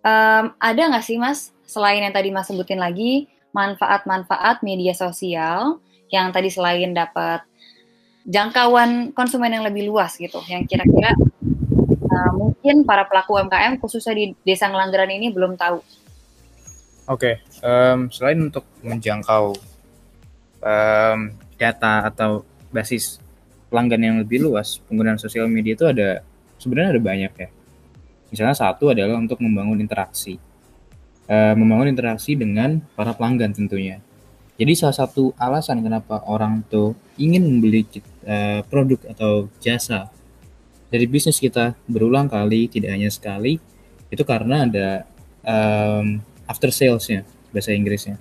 Um, 0.00 0.56
ada 0.56 0.80
nggak 0.80 1.04
sih 1.04 1.20
Mas 1.20 1.52
selain 1.68 2.00
yang 2.00 2.16
tadi 2.16 2.32
Mas 2.32 2.48
sebutin 2.48 2.80
lagi 2.80 3.28
manfaat-manfaat 3.52 4.64
media 4.64 4.96
sosial 4.96 5.76
yang 6.10 6.34
tadi 6.34 6.50
selain 6.50 6.90
dapat 6.90 7.46
jangkauan 8.26 9.14
konsumen 9.16 9.50
yang 9.50 9.64
lebih 9.64 9.88
luas 9.88 10.18
gitu, 10.18 10.42
yang 10.50 10.66
kira-kira 10.66 11.16
uh, 12.10 12.32
mungkin 12.36 12.84
para 12.84 13.06
pelaku 13.06 13.38
UMKM 13.40 13.80
khususnya 13.80 14.12
di 14.12 14.24
Desa 14.44 14.68
Ngelanggeran 14.68 15.10
ini 15.10 15.32
belum 15.32 15.56
tahu. 15.56 15.80
Oke, 17.10 17.42
okay. 17.42 17.64
um, 17.66 18.06
selain 18.12 18.38
untuk 18.38 18.62
menjangkau 18.86 19.56
um, 20.62 21.18
data 21.58 22.06
atau 22.06 22.46
basis 22.70 23.18
pelanggan 23.66 24.02
yang 24.02 24.16
lebih 24.22 24.46
luas, 24.46 24.78
penggunaan 24.86 25.18
sosial 25.18 25.50
media 25.50 25.74
itu 25.74 25.86
ada 25.90 26.22
sebenarnya 26.60 26.98
ada 26.98 27.02
banyak 27.02 27.32
ya. 27.34 27.48
Misalnya 28.30 28.54
satu 28.54 28.94
adalah 28.94 29.18
untuk 29.18 29.42
membangun 29.42 29.82
interaksi, 29.82 30.38
uh, 31.26 31.54
membangun 31.58 31.90
interaksi 31.90 32.38
dengan 32.38 32.78
para 32.94 33.10
pelanggan 33.10 33.50
tentunya 33.58 33.98
jadi 34.60 34.76
salah 34.76 34.92
satu 34.92 35.32
alasan 35.40 35.80
kenapa 35.80 36.20
orang 36.28 36.60
tuh 36.68 36.92
ingin 37.16 37.40
membeli 37.48 37.88
uh, 38.28 38.60
produk 38.68 39.00
atau 39.08 39.48
jasa 39.56 40.12
dari 40.92 41.06
bisnis 41.08 41.40
kita 41.40 41.78
berulang 41.86 42.26
kali, 42.26 42.66
tidak 42.66 42.92
hanya 42.92 43.08
sekali, 43.08 43.56
itu 44.10 44.22
karena 44.26 44.66
ada 44.66 44.88
um, 45.46 46.18
after 46.50 46.68
salesnya 46.74 47.22
bahasa 47.54 47.72
Inggrisnya 47.72 48.18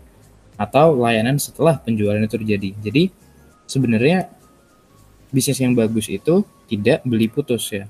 atau 0.55 0.93
layanan 0.95 1.41
setelah 1.41 1.81
penjualan 1.81 2.21
itu 2.21 2.37
terjadi. 2.39 2.69
Jadi 2.77 3.03
sebenarnya 3.65 4.29
bisnis 5.33 5.59
yang 5.59 5.73
bagus 5.73 6.07
itu 6.07 6.45
tidak 6.69 7.01
beli 7.03 7.25
putus 7.27 7.67
ya. 7.73 7.89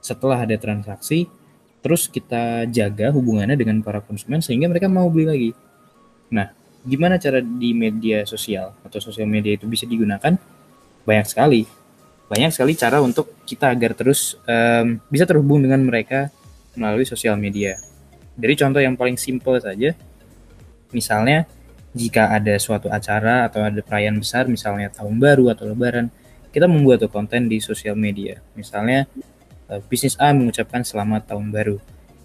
Setelah 0.00 0.42
ada 0.48 0.56
transaksi, 0.56 1.28
terus 1.84 2.08
kita 2.08 2.64
jaga 2.72 3.12
hubungannya 3.12 3.54
dengan 3.60 3.84
para 3.84 4.00
konsumen 4.00 4.40
sehingga 4.40 4.72
mereka 4.72 4.88
mau 4.88 5.06
beli 5.12 5.26
lagi. 5.28 5.50
Nah, 6.32 6.63
gimana 6.84 7.16
cara 7.16 7.40
di 7.40 7.72
media 7.72 8.28
sosial 8.28 8.76
atau 8.84 9.00
sosial 9.00 9.26
media 9.26 9.56
itu 9.56 9.64
bisa 9.64 9.88
digunakan? 9.88 10.36
Banyak 11.04 11.26
sekali. 11.26 11.64
Banyak 12.28 12.52
sekali 12.52 12.72
cara 12.76 13.00
untuk 13.00 13.32
kita 13.48 13.72
agar 13.72 13.96
terus 13.96 14.36
um, 14.44 15.00
bisa 15.08 15.24
terhubung 15.24 15.64
dengan 15.64 15.80
mereka 15.80 16.28
melalui 16.76 17.08
sosial 17.08 17.40
media. 17.40 17.80
Dari 18.36 18.54
contoh 18.56 18.80
yang 18.80 18.96
paling 18.96 19.16
simple 19.16 19.60
saja, 19.60 19.94
misalnya 20.94 21.48
jika 21.94 22.34
ada 22.34 22.58
suatu 22.58 22.90
acara 22.90 23.46
atau 23.46 23.62
ada 23.62 23.78
perayaan 23.78 24.18
besar 24.18 24.50
misalnya 24.50 24.90
tahun 24.90 25.14
baru 25.18 25.54
atau 25.54 25.70
lebaran 25.70 26.10
kita 26.50 26.66
membuat 26.66 27.06
konten 27.06 27.46
di 27.46 27.62
sosial 27.62 27.94
media 27.94 28.42
misalnya 28.58 29.06
uh, 29.70 29.78
bisnis 29.86 30.18
A 30.18 30.34
mengucapkan 30.34 30.82
selamat 30.82 31.30
tahun 31.30 31.54
baru 31.54 31.78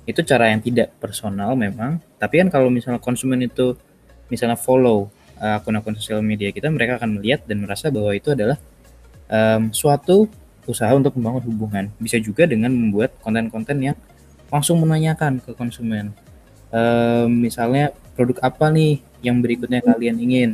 itu 0.10 0.25
cara 0.25 0.50
yang 0.50 0.66
tidak 0.66 0.89
personal 0.98 1.54
memang 1.54 2.01
tapi 2.18 2.42
kan 2.42 2.50
kalau 2.50 2.74
misalnya 2.74 2.98
konsumen 2.98 3.46
itu 3.46 3.78
misalnya 4.30 4.56
follow 4.56 5.10
uh, 5.42 5.60
akun-akun 5.60 5.98
sosial 5.98 6.24
media 6.24 6.54
kita 6.54 6.70
mereka 6.70 7.02
akan 7.02 7.20
melihat 7.20 7.44
dan 7.50 7.66
merasa 7.66 7.90
bahwa 7.90 8.14
itu 8.14 8.32
adalah 8.32 8.58
um, 9.30 9.74
suatu 9.74 10.30
usaha 10.70 10.94
untuk 10.94 11.18
membangun 11.18 11.44
hubungan. 11.50 11.86
Bisa 11.98 12.22
juga 12.22 12.46
dengan 12.46 12.70
membuat 12.70 13.18
konten-konten 13.26 13.82
yang 13.82 13.98
langsung 14.54 14.82
menanyakan 14.82 15.42
ke 15.42 15.52
konsumen. 15.58 16.14
Um, 16.70 17.42
misalnya 17.42 17.90
produk 18.14 18.38
apa 18.46 18.70
nih 18.70 19.02
yang 19.26 19.42
berikutnya 19.42 19.82
kalian 19.82 20.18
ingin 20.22 20.50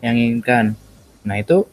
yang 0.00 0.16
inginkan. 0.16 0.72
Nah 1.24 1.36
itu 1.36 1.68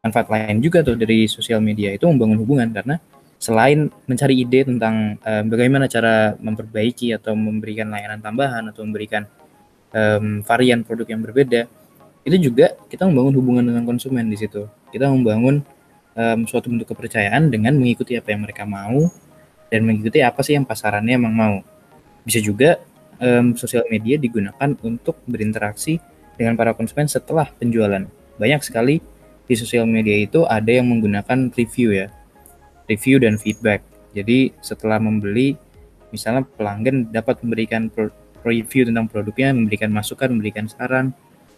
manfaat 0.00 0.28
lain 0.32 0.62
juga 0.64 0.80
tuh 0.80 0.96
dari 0.96 1.26
sosial 1.26 1.60
media 1.60 1.92
itu 1.92 2.06
membangun 2.08 2.38
hubungan 2.40 2.70
karena 2.72 2.96
selain 3.36 3.92
mencari 4.08 4.40
ide 4.40 4.64
tentang 4.64 5.20
uh, 5.20 5.44
bagaimana 5.44 5.84
cara 5.90 6.32
memperbaiki 6.40 7.12
atau 7.12 7.36
memberikan 7.36 7.92
layanan 7.92 8.24
tambahan 8.24 8.64
atau 8.72 8.86
memberikan 8.86 9.28
um, 9.94 10.40
varian 10.42 10.82
produk 10.82 11.06
yang 11.10 11.20
berbeda 11.22 11.68
itu 12.26 12.50
juga 12.50 12.74
kita 12.90 13.06
membangun 13.06 13.34
hubungan 13.38 13.64
dengan 13.66 13.84
konsumen 13.86 14.26
di 14.26 14.38
situ 14.38 14.66
kita 14.90 15.06
membangun 15.10 15.62
um, 16.16 16.40
suatu 16.48 16.72
bentuk 16.72 16.90
kepercayaan 16.90 17.50
dengan 17.52 17.76
mengikuti 17.78 18.18
apa 18.18 18.34
yang 18.34 18.42
mereka 18.42 18.66
mau 18.66 19.06
dan 19.70 19.82
mengikuti 19.82 20.22
apa 20.22 20.42
sih 20.46 20.54
yang 20.54 20.66
pasarannya 20.66 21.18
emang 21.18 21.34
mau 21.34 21.56
bisa 22.26 22.42
juga 22.42 22.82
um, 23.20 23.54
sosial 23.54 23.86
media 23.88 24.18
digunakan 24.18 24.74
untuk 24.82 25.20
berinteraksi 25.24 26.00
dengan 26.36 26.54
para 26.54 26.76
konsumen 26.76 27.08
setelah 27.08 27.48
penjualan. 27.56 28.04
Banyak 28.36 28.60
sekali 28.60 29.00
di 29.46 29.54
sosial 29.56 29.88
media 29.88 30.18
itu 30.20 30.44
ada 30.44 30.68
yang 30.68 30.90
menggunakan 30.90 31.54
review 31.54 31.96
ya, 31.96 32.12
review 32.90 33.16
dan 33.22 33.40
feedback. 33.40 33.80
Jadi 34.12 34.52
setelah 34.60 35.00
membeli, 35.00 35.56
misalnya 36.12 36.44
pelanggan 36.44 37.12
dapat 37.12 37.40
memberikan 37.44 37.88
review 38.46 38.86
tentang 38.86 39.10
produknya, 39.10 39.50
memberikan 39.50 39.90
masukan, 39.90 40.30
memberikan 40.30 40.70
saran, 40.70 41.10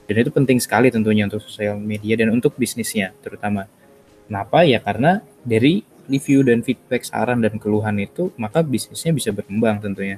dan 0.08 0.14
itu 0.16 0.32
penting 0.32 0.56
sekali 0.56 0.88
tentunya 0.88 1.28
untuk 1.28 1.44
sosial 1.44 1.76
media 1.76 2.16
dan 2.16 2.32
untuk 2.32 2.56
bisnisnya 2.56 3.12
terutama. 3.20 3.68
Kenapa? 4.24 4.64
Ya 4.64 4.80
karena 4.80 5.20
dari 5.44 5.84
review 6.08 6.40
dan 6.40 6.64
feedback, 6.64 7.04
saran 7.04 7.44
dan 7.44 7.60
keluhan 7.60 8.00
itu, 8.00 8.32
maka 8.40 8.64
bisnisnya 8.64 9.12
bisa 9.12 9.30
berkembang 9.36 9.84
tentunya 9.84 10.16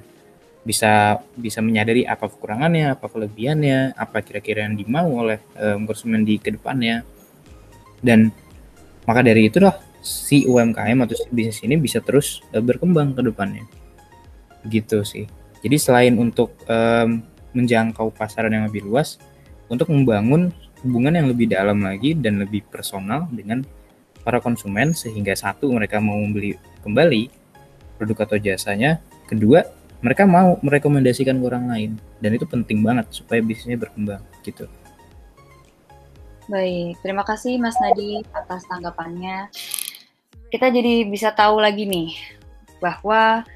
bisa 0.60 1.16
bisa 1.32 1.64
menyadari 1.64 2.04
apa 2.04 2.28
kekurangannya, 2.28 2.92
apa 2.92 3.08
kelebihannya, 3.08 3.96
apa 3.96 4.20
kira-kira 4.20 4.68
yang 4.68 4.76
dimau 4.76 5.24
oleh 5.24 5.40
um, 5.56 5.88
konsumen 5.88 6.20
di 6.20 6.36
ke 6.36 6.52
depannya. 6.52 7.00
Dan 8.00 8.28
maka 9.08 9.24
dari 9.24 9.48
itulah 9.48 9.76
si 10.04 10.44
UMKM 10.44 11.00
atau 11.04 11.16
si 11.16 11.28
bisnis 11.32 11.64
ini 11.64 11.80
bisa 11.80 12.04
terus 12.04 12.44
uh, 12.52 12.60
berkembang 12.60 13.16
ke 13.16 13.24
depannya. 13.24 13.64
Gitu 14.68 15.00
sih. 15.00 15.24
Jadi 15.60 15.76
selain 15.76 16.14
untuk 16.16 16.56
um, 16.68 17.20
menjangkau 17.52 18.14
pasaran 18.16 18.52
yang 18.52 18.64
lebih 18.68 18.86
luas, 18.86 19.20
untuk 19.68 19.92
membangun 19.92 20.50
hubungan 20.80 21.12
yang 21.12 21.28
lebih 21.28 21.46
dalam 21.52 21.84
lagi 21.84 22.16
dan 22.16 22.40
lebih 22.40 22.64
personal 22.68 23.28
dengan 23.28 23.60
para 24.24 24.40
konsumen 24.40 24.96
sehingga 24.96 25.36
satu 25.36 25.68
mereka 25.72 26.00
mau 26.00 26.16
membeli 26.16 26.56
kembali 26.80 27.28
produk 28.00 28.24
atau 28.24 28.36
jasanya, 28.40 29.00
kedua 29.28 29.68
mereka 30.00 30.24
mau 30.24 30.56
merekomendasikan 30.64 31.36
ke 31.36 31.44
orang 31.44 31.68
lain 31.68 31.90
dan 32.24 32.32
itu 32.32 32.48
penting 32.48 32.80
banget 32.80 33.12
supaya 33.12 33.44
bisnisnya 33.44 33.76
berkembang 33.76 34.24
gitu. 34.40 34.64
Baik, 36.48 36.98
terima 37.04 37.22
kasih 37.22 37.60
Mas 37.60 37.76
Nadi 37.78 38.24
atas 38.32 38.66
tanggapannya. 38.66 39.52
Kita 40.50 40.66
jadi 40.72 41.06
bisa 41.06 41.30
tahu 41.30 41.62
lagi 41.62 41.86
nih 41.86 42.10
bahwa 42.82 43.46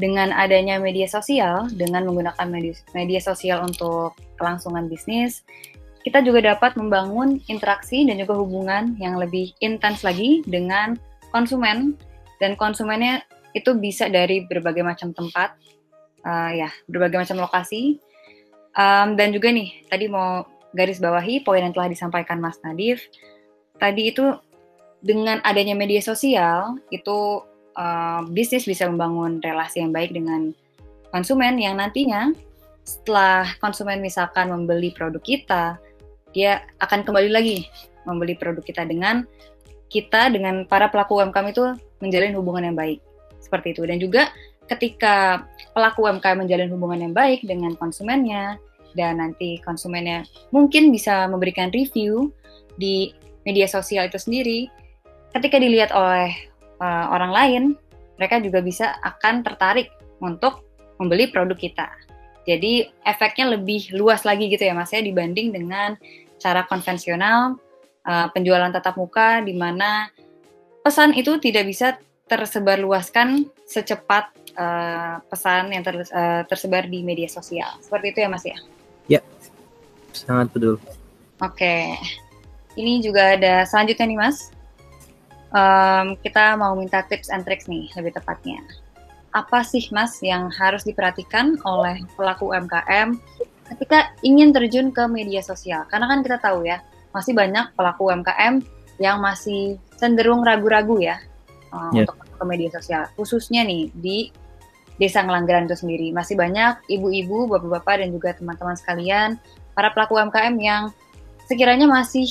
dengan 0.00 0.32
adanya 0.32 0.80
media 0.80 1.04
sosial, 1.04 1.68
dengan 1.76 2.08
menggunakan 2.08 2.46
media, 2.48 2.74
media 2.96 3.20
sosial 3.20 3.60
untuk 3.64 4.16
kelangsungan 4.40 4.88
bisnis, 4.88 5.44
kita 6.02 6.24
juga 6.24 6.54
dapat 6.54 6.74
membangun 6.74 7.38
interaksi 7.46 8.02
dan 8.02 8.18
juga 8.18 8.34
hubungan 8.34 8.98
yang 8.98 9.20
lebih 9.20 9.54
intens 9.62 10.02
lagi 10.02 10.42
dengan 10.48 10.98
konsumen 11.30 11.94
dan 12.42 12.58
konsumennya 12.58 13.22
itu 13.54 13.76
bisa 13.78 14.10
dari 14.10 14.42
berbagai 14.48 14.82
macam 14.82 15.14
tempat 15.14 15.54
uh, 16.26 16.50
ya 16.50 16.70
berbagai 16.90 17.22
macam 17.22 17.38
lokasi. 17.46 18.02
Um, 18.72 19.20
dan 19.20 19.36
juga 19.36 19.52
nih 19.52 19.84
tadi 19.92 20.08
mau 20.08 20.48
garis 20.72 20.98
bawahi 20.98 21.44
poin 21.44 21.60
yang 21.60 21.76
telah 21.76 21.92
disampaikan 21.92 22.40
Mas 22.40 22.58
Nadif. 22.64 23.04
Tadi 23.76 24.10
itu 24.10 24.32
dengan 25.04 25.38
adanya 25.44 25.76
media 25.76 26.00
sosial 26.00 26.80
itu 26.88 27.44
uh, 27.76 28.24
bisnis 28.30 28.68
bisa 28.68 28.88
membangun 28.88 29.40
relasi 29.40 29.80
yang 29.84 29.92
baik 29.92 30.12
dengan 30.12 30.52
konsumen 31.12 31.60
yang 31.60 31.76
nantinya 31.76 32.32
setelah 32.82 33.46
konsumen 33.62 34.02
misalkan 34.02 34.50
membeli 34.50 34.90
produk 34.90 35.22
kita, 35.22 35.78
dia 36.34 36.66
akan 36.82 37.06
kembali 37.06 37.30
lagi 37.30 37.68
membeli 38.02 38.34
produk 38.34 38.62
kita 38.64 38.82
dengan 38.82 39.22
kita 39.86 40.32
dengan 40.32 40.66
para 40.66 40.90
pelaku 40.90 41.20
UMKM 41.20 41.52
itu 41.52 41.64
menjalin 42.02 42.34
hubungan 42.34 42.72
yang 42.72 42.76
baik. 42.76 42.98
Seperti 43.38 43.76
itu. 43.76 43.82
Dan 43.86 44.00
juga 44.00 44.32
ketika 44.66 45.46
pelaku 45.76 46.08
UMKM 46.08 46.42
menjalin 46.42 46.72
hubungan 46.72 47.10
yang 47.10 47.14
baik 47.14 47.44
dengan 47.44 47.76
konsumennya 47.76 48.56
dan 48.96 49.20
nanti 49.20 49.60
konsumennya 49.62 50.24
mungkin 50.50 50.90
bisa 50.90 51.28
memberikan 51.28 51.68
review 51.70 52.32
di 52.80 53.12
media 53.44 53.68
sosial 53.68 54.08
itu 54.08 54.16
sendiri, 54.16 54.66
ketika 55.36 55.60
dilihat 55.60 55.92
oleh 55.92 56.32
uh, 56.82 57.06
orang 57.14 57.30
lain, 57.30 57.62
mereka 58.18 58.42
juga 58.42 58.58
bisa 58.58 58.98
akan 59.06 59.46
tertarik 59.46 59.94
untuk 60.18 60.66
membeli 60.98 61.30
produk 61.30 61.54
kita. 61.54 61.86
Jadi 62.42 62.90
efeknya 63.06 63.54
lebih 63.54 63.94
luas 63.94 64.26
lagi 64.26 64.50
gitu 64.50 64.66
ya 64.66 64.74
mas 64.74 64.90
ya 64.90 64.98
dibanding 64.98 65.54
dengan 65.54 65.94
cara 66.42 66.66
konvensional 66.66 67.54
uh, 68.02 68.26
penjualan 68.34 68.70
tatap 68.74 68.98
muka 68.98 69.38
di 69.46 69.54
mana 69.54 70.10
pesan 70.82 71.14
itu 71.14 71.38
tidak 71.38 71.70
bisa 71.70 71.94
tersebar 72.26 72.82
luaskan 72.82 73.46
secepat 73.62 74.34
uh, 74.58 75.22
pesan 75.30 75.70
yang 75.70 75.86
ter, 75.86 76.02
uh, 76.02 76.42
tersebar 76.50 76.90
di 76.90 77.06
media 77.06 77.30
sosial. 77.30 77.78
Seperti 77.78 78.10
itu 78.10 78.18
ya 78.26 78.28
Mas 78.28 78.42
ya? 78.42 78.58
Ya, 79.06 79.20
sangat 80.10 80.50
betul. 80.50 80.82
Oke, 81.38 81.94
ini 82.74 83.02
juga 83.02 83.38
ada 83.38 83.62
selanjutnya 83.66 84.06
nih 84.06 84.18
Mas. 84.18 84.50
Um, 85.52 86.16
kita 86.24 86.56
mau 86.56 86.72
minta 86.72 87.04
tips 87.04 87.28
and 87.28 87.44
tricks 87.44 87.68
nih 87.68 87.92
lebih 87.92 88.16
tepatnya. 88.16 88.60
Apa 89.36 89.60
sih 89.64 89.84
Mas 89.92 90.16
yang 90.24 90.48
harus 90.48 90.84
diperhatikan 90.84 91.60
oleh 91.64 92.00
pelaku 92.16 92.52
UMKM 92.52 93.16
ketika 93.72 94.12
ingin 94.24 94.52
terjun 94.52 94.88
ke 94.92 95.04
media 95.08 95.44
sosial? 95.44 95.84
Karena 95.92 96.08
kan 96.08 96.24
kita 96.24 96.40
tahu 96.40 96.64
ya, 96.64 96.80
masih 97.12 97.36
banyak 97.36 97.68
pelaku 97.76 98.08
UMKM 98.08 98.64
yang 98.96 99.20
masih 99.20 99.76
cenderung 100.00 100.40
ragu-ragu 100.40 101.00
ya 101.00 101.20
uh, 101.72 101.92
yeah. 101.92 102.08
untuk 102.08 102.16
ke 102.20 102.44
media 102.48 102.70
sosial, 102.72 103.02
khususnya 103.16 103.64
nih 103.64 103.92
di 103.92 104.32
Desa 105.00 105.24
Ngelanggeran 105.24 105.68
itu 105.68 105.76
sendiri. 105.76 106.12
Masih 106.12 106.36
banyak 106.36 106.84
ibu-ibu, 106.88 107.48
bapak-bapak, 107.48 108.04
dan 108.04 108.08
juga 108.12 108.36
teman-teman 108.36 108.76
sekalian, 108.76 109.40
para 109.72 109.92
pelaku 109.92 110.20
UMKM 110.20 110.54
yang 110.60 110.82
sekiranya 111.48 111.88
masih 111.88 112.28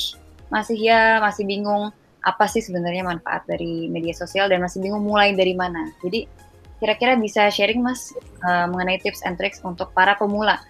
masih 0.51 0.77
ya 0.77 1.19
masih 1.23 1.47
bingung 1.47 1.95
apa 2.21 2.45
sih 2.45 2.61
sebenarnya 2.61 3.01
manfaat 3.01 3.45
dari 3.49 3.89
media 3.89 4.13
sosial 4.13 4.45
dan 4.45 4.61
masih 4.61 4.81
bingung 4.81 5.01
mulai 5.01 5.33
dari 5.33 5.57
mana. 5.57 5.89
Jadi 6.05 6.29
kira-kira 6.77 7.17
bisa 7.17 7.49
sharing 7.49 7.81
mas 7.81 8.13
uh, 8.45 8.65
mengenai 8.69 9.01
tips 9.01 9.21
and 9.25 9.37
tricks 9.37 9.61
untuk 9.61 9.93
para 9.93 10.17
pemula 10.17 10.61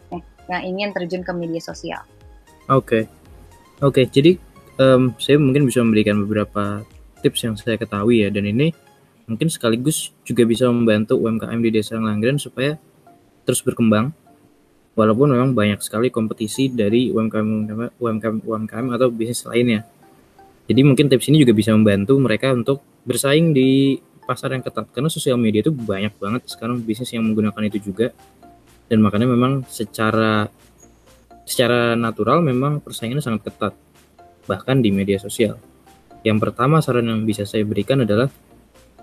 yang 0.47 0.63
ingin 0.63 0.89
terjun 0.91 1.23
ke 1.23 1.31
media 1.31 1.59
sosial. 1.63 2.03
Oke, 2.71 2.71
okay. 2.71 3.03
oke. 3.83 3.95
Okay, 3.95 4.05
jadi 4.07 4.31
um, 4.79 5.15
saya 5.19 5.39
mungkin 5.39 5.67
bisa 5.67 5.83
memberikan 5.83 6.19
beberapa 6.23 6.83
tips 7.23 7.39
yang 7.47 7.55
saya 7.55 7.75
ketahui 7.79 8.23
ya 8.23 8.29
dan 8.31 8.47
ini 8.47 8.75
mungkin 9.29 9.47
sekaligus 9.47 10.11
juga 10.27 10.43
bisa 10.43 10.67
membantu 10.67 11.15
UMKM 11.21 11.59
di 11.63 11.69
Desa 11.71 11.95
Ngelanggeran 11.95 12.41
supaya 12.41 12.75
terus 13.47 13.63
berkembang 13.63 14.11
walaupun 14.97 15.31
memang 15.31 15.55
banyak 15.55 15.79
sekali 15.79 16.11
kompetisi 16.11 16.67
dari 16.67 17.13
UMKM 17.13 17.71
UMKM 17.95 18.37
UMKM 18.43 18.85
atau 18.91 19.07
bisnis 19.07 19.47
lainnya. 19.47 19.87
Jadi 20.69 20.81
mungkin 20.85 21.09
tips 21.09 21.27
ini 21.33 21.41
juga 21.41 21.53
bisa 21.57 21.73
membantu 21.73 22.17
mereka 22.21 22.53
untuk 22.53 22.85
bersaing 23.03 23.51
di 23.51 23.97
pasar 24.21 24.53
yang 24.53 24.63
ketat 24.63 24.87
karena 24.93 25.09
sosial 25.09 25.35
media 25.35 25.65
itu 25.65 25.73
banyak 25.73 26.13
banget 26.15 26.45
sekarang 26.47 26.79
bisnis 26.79 27.11
yang 27.11 27.25
menggunakan 27.25 27.67
itu 27.67 27.91
juga 27.91 28.13
dan 28.87 29.01
makanya 29.03 29.27
memang 29.27 29.65
secara 29.67 30.47
secara 31.43 31.97
natural 31.97 32.39
memang 32.39 32.79
persaingannya 32.79 33.23
sangat 33.23 33.51
ketat 33.51 33.73
bahkan 34.45 34.79
di 34.79 34.89
media 34.93 35.19
sosial. 35.19 35.57
Yang 36.21 36.37
pertama 36.47 36.79
saran 36.79 37.09
yang 37.09 37.25
bisa 37.25 37.43
saya 37.43 37.65
berikan 37.65 38.05
adalah 38.05 38.29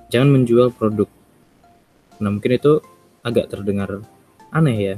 jangan 0.08 0.32
menjual 0.38 0.72
produk. 0.72 1.10
Nah 2.22 2.30
mungkin 2.30 2.52
itu 2.56 2.80
agak 3.26 3.50
terdengar 3.52 4.00
aneh 4.54 4.78
ya 4.78 4.96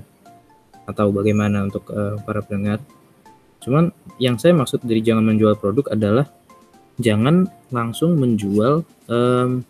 atau 0.87 1.15
bagaimana 1.15 1.65
untuk 1.65 1.87
uh, 1.91 2.19
para 2.23 2.43
pendengar. 2.45 2.83
Cuman 3.61 3.93
yang 4.19 4.41
saya 4.41 4.57
maksud 4.57 4.83
dari 4.83 5.01
jangan 5.05 5.23
menjual 5.23 5.55
produk 5.61 5.93
adalah 5.93 6.27
jangan 7.01 7.49
langsung 7.73 8.21
menjual 8.21 8.85
um, 9.09 9.65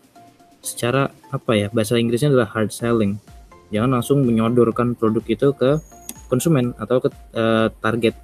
secara 0.60 1.08
apa 1.30 1.52
ya 1.56 1.66
bahasa 1.72 1.96
Inggrisnya 1.96 2.34
adalah 2.34 2.50
hard 2.50 2.75
selling. 2.75 3.16
Jangan 3.70 3.96
langsung 3.96 4.26
menyodorkan 4.26 4.99
produk 4.99 5.25
itu 5.30 5.54
ke 5.54 5.78
konsumen 6.26 6.75
atau 6.76 6.99
ke 6.99 7.08
uh, 7.38 7.70
target 7.78 8.18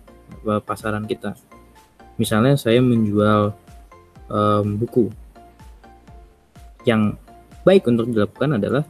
uh, 0.44 0.58
pasaran 0.58 1.06
kita. 1.06 1.38
Misalnya 2.18 2.58
saya 2.58 2.82
menjual 2.82 3.54
um, 4.26 4.66
buku 4.76 5.06
yang 6.86 7.14
baik 7.62 7.86
untuk 7.86 8.10
dilakukan 8.10 8.58
adalah 8.58 8.82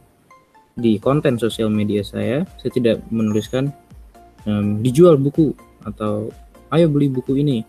di 0.77 1.01
konten 1.01 1.41
sosial 1.41 1.73
media 1.73 2.05
saya, 2.05 2.45
saya 2.61 2.71
tidak 2.73 3.01
menuliskan 3.09 3.73
um, 4.45 4.81
dijual 4.85 5.17
buku 5.17 5.53
atau 5.81 6.29
ayo 6.73 6.85
beli 6.89 7.09
buku 7.09 7.41
ini 7.41 7.65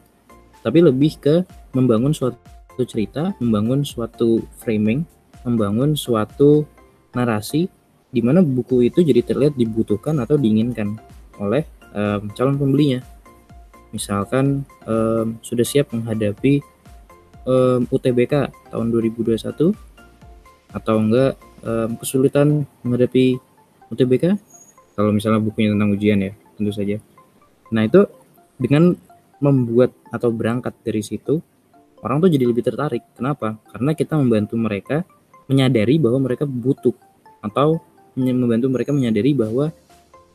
tapi 0.62 0.82
lebih 0.82 1.18
ke 1.18 1.34
membangun 1.74 2.12
suatu 2.14 2.82
cerita 2.86 3.34
membangun 3.42 3.82
suatu 3.82 4.42
framing 4.60 5.02
membangun 5.46 5.94
suatu 5.94 6.66
narasi 7.14 7.66
di 8.08 8.20
mana 8.24 8.40
buku 8.40 8.88
itu 8.88 9.04
jadi 9.04 9.20
terlihat 9.20 9.54
dibutuhkan 9.56 10.16
atau 10.22 10.40
diinginkan 10.40 10.96
oleh 11.38 11.66
um, 11.92 12.30
calon 12.32 12.56
pembelinya 12.56 13.00
misalkan 13.92 14.64
um, 14.84 15.36
sudah 15.40 15.64
siap 15.64 15.92
menghadapi 15.92 16.60
um, 17.48 17.88
UTBK 17.88 18.52
tahun 18.72 18.86
2021 18.92 19.72
atau 20.68 20.96
enggak 21.00 21.32
um, 21.64 21.90
kesulitan 21.96 22.68
menghadapi 22.84 23.40
UTBK 23.88 24.36
kalau 24.92 25.10
misalnya 25.14 25.40
bukunya 25.40 25.72
tentang 25.72 25.94
ujian 25.94 26.18
ya 26.20 26.32
tentu 26.58 26.74
saja. 26.74 26.96
Nah 27.70 27.86
itu 27.86 28.04
dengan 28.58 28.98
membuat 29.38 29.94
atau 30.10 30.34
berangkat 30.34 30.74
dari 30.82 31.02
situ 31.02 31.38
orang 32.02 32.22
tuh 32.22 32.30
jadi 32.30 32.44
lebih 32.46 32.62
tertarik. 32.62 33.02
Kenapa? 33.14 33.58
Karena 33.70 33.94
kita 33.94 34.14
membantu 34.18 34.54
mereka 34.58 35.02
menyadari 35.50 35.98
bahwa 35.98 36.28
mereka 36.28 36.44
butuh 36.44 36.94
atau 37.42 37.78
membantu 38.18 38.66
mereka 38.70 38.90
menyadari 38.90 39.32
bahwa 39.32 39.70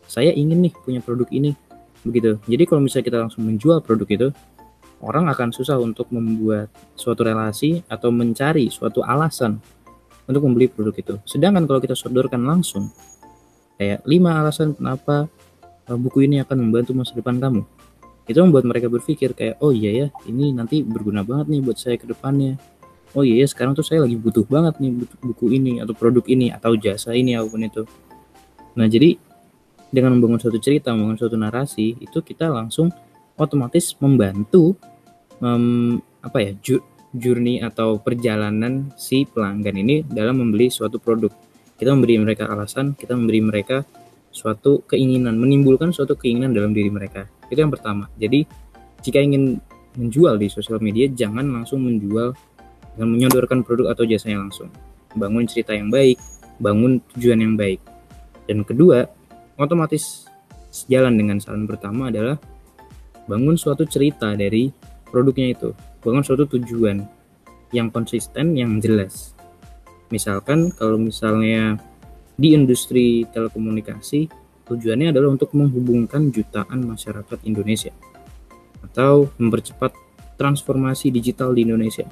saya 0.08 0.32
ingin 0.32 0.64
nih 0.64 0.74
punya 0.84 1.00
produk 1.04 1.28
ini 1.32 1.56
begitu. 2.04 2.40
Jadi 2.48 2.64
kalau 2.68 2.82
misalnya 2.84 3.06
kita 3.08 3.20
langsung 3.20 3.44
menjual 3.48 3.80
produk 3.84 4.08
itu, 4.08 4.28
orang 5.04 5.28
akan 5.32 5.52
susah 5.56 5.80
untuk 5.80 6.12
membuat 6.12 6.72
suatu 6.96 7.24
relasi 7.24 7.84
atau 7.88 8.12
mencari 8.12 8.68
suatu 8.68 9.04
alasan 9.04 9.60
untuk 10.28 10.44
membeli 10.48 10.72
produk 10.72 10.96
itu. 10.96 11.16
Sedangkan 11.28 11.68
kalau 11.68 11.80
kita 11.84 11.96
sodorkan 11.96 12.44
langsung, 12.44 12.92
kayak 13.80 14.04
lima 14.08 14.40
alasan 14.44 14.76
kenapa 14.76 15.28
uh, 15.88 15.98
buku 16.00 16.28
ini 16.28 16.40
akan 16.44 16.68
membantu 16.68 16.96
masa 16.96 17.16
depan 17.16 17.40
kamu 17.40 17.64
itu 18.24 18.40
membuat 18.40 18.64
mereka 18.64 18.88
berpikir 18.88 19.36
kayak 19.36 19.60
oh 19.60 19.76
iya 19.76 19.92
ya 19.92 20.08
ini 20.32 20.56
nanti 20.56 20.80
berguna 20.80 21.28
banget 21.28 21.52
nih 21.52 21.62
buat 21.64 21.78
saya 21.80 22.00
ke 22.00 22.08
depannya. 22.08 22.56
Oh 23.14 23.22
iya 23.22 23.44
ya 23.44 23.48
sekarang 23.52 23.78
tuh 23.78 23.86
saya 23.86 24.02
lagi 24.02 24.18
butuh 24.18 24.48
banget 24.48 24.80
nih 24.80 24.92
buku 25.22 25.54
ini 25.54 25.84
atau 25.84 25.94
produk 25.94 26.26
ini 26.26 26.50
atau 26.50 26.74
jasa 26.80 27.14
ini 27.14 27.36
apa 27.36 27.46
pun 27.52 27.62
itu. 27.62 27.84
Nah 28.80 28.88
jadi 28.88 29.20
dengan 29.94 30.18
membangun 30.18 30.42
suatu 30.42 30.58
cerita 30.58 30.90
membangun 30.96 31.20
suatu 31.20 31.38
narasi 31.38 32.00
itu 32.02 32.18
kita 32.26 32.50
langsung 32.50 32.90
otomatis 33.38 33.94
membantu 34.02 34.74
um, 35.44 36.00
apa 36.24 36.38
ya 36.42 36.52
journey 37.14 37.62
atau 37.62 38.02
perjalanan 38.02 38.90
si 38.98 39.30
pelanggan 39.30 39.78
ini 39.78 40.02
dalam 40.08 40.42
membeli 40.42 40.72
suatu 40.74 40.98
produk. 40.98 41.30
Kita 41.78 41.94
memberi 41.94 42.18
mereka 42.18 42.50
alasan 42.50 42.96
kita 42.98 43.14
memberi 43.14 43.44
mereka 43.44 43.86
suatu 44.34 44.82
keinginan, 44.90 45.38
menimbulkan 45.38 45.94
suatu 45.94 46.18
keinginan 46.18 46.58
dalam 46.58 46.74
diri 46.74 46.90
mereka. 46.90 47.30
Itu 47.54 47.62
yang 47.62 47.70
pertama. 47.70 48.10
Jadi 48.18 48.50
jika 49.06 49.22
ingin 49.22 49.62
menjual 49.94 50.42
di 50.42 50.50
sosial 50.50 50.82
media, 50.82 51.06
jangan 51.14 51.46
langsung 51.46 51.86
menjual 51.86 52.34
dengan 52.98 53.10
menyodorkan 53.14 53.62
produk 53.62 53.94
atau 53.94 54.10
jasanya 54.10 54.42
langsung. 54.42 54.74
Bangun 55.14 55.46
cerita 55.46 55.78
yang 55.78 55.94
baik, 55.94 56.18
bangun 56.58 56.98
tujuan 57.14 57.46
yang 57.46 57.54
baik. 57.54 57.78
Dan 58.50 58.66
kedua, 58.66 59.06
otomatis 59.62 60.26
sejalan 60.74 61.14
dengan 61.14 61.38
saran 61.38 61.70
pertama 61.70 62.10
adalah 62.10 62.42
bangun 63.30 63.54
suatu 63.54 63.86
cerita 63.86 64.34
dari 64.34 64.74
produknya 65.06 65.54
itu. 65.54 65.70
Bangun 66.02 66.26
suatu 66.26 66.50
tujuan 66.58 67.06
yang 67.70 67.94
konsisten, 67.94 68.58
yang 68.58 68.82
jelas. 68.82 69.38
Misalkan 70.10 70.74
kalau 70.74 70.98
misalnya 70.98 71.78
di 72.34 72.58
industri 72.58 73.30
telekomunikasi 73.30 74.43
tujuannya 74.68 75.12
adalah 75.12 75.36
untuk 75.36 75.52
menghubungkan 75.56 76.32
jutaan 76.32 76.88
masyarakat 76.88 77.40
Indonesia 77.44 77.92
atau 78.84 79.32
mempercepat 79.40 79.96
transformasi 80.36 81.10
digital 81.14 81.56
di 81.56 81.68
Indonesia. 81.68 82.08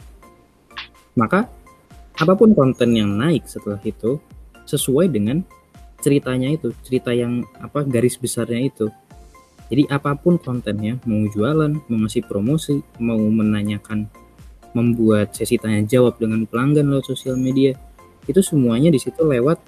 Maka 1.18 1.48
apa 2.16 2.34
pun 2.38 2.54
konten 2.54 2.96
yang 2.96 3.18
naik 3.18 3.48
setelah 3.48 3.82
itu 3.84 4.22
sesuai 4.68 5.12
dengan 5.12 5.44
ceritanya 6.02 6.50
itu, 6.52 6.74
cerita 6.82 7.14
yang 7.14 7.46
apa 7.62 7.86
garis 7.86 8.18
besarnya 8.18 8.68
itu. 8.68 8.88
Jadi 9.72 9.88
apa 9.88 10.12
pun 10.20 10.36
kontennya, 10.36 11.00
mau 11.08 11.24
jualan, 11.32 11.72
mau 11.88 11.98
ngasih 12.04 12.28
promosi, 12.28 12.84
mau 13.00 13.20
menanyakan, 13.20 14.04
membuat 14.76 15.32
sesi 15.32 15.56
tanya 15.56 15.84
jawab 15.88 16.20
dengan 16.20 16.44
pelanggan 16.44 16.92
lewat 16.92 17.08
sosial 17.08 17.40
media, 17.40 17.72
itu 18.28 18.42
semuanya 18.44 18.92
di 18.92 19.00
situ 19.00 19.24
lewat 19.24 19.64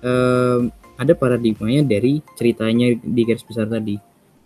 um, 0.00 0.72
ada 1.00 1.16
paradigmanya 1.16 1.80
dari 1.88 2.20
ceritanya 2.36 2.92
di 3.00 3.22
garis 3.24 3.40
besar 3.40 3.64
tadi. 3.72 3.96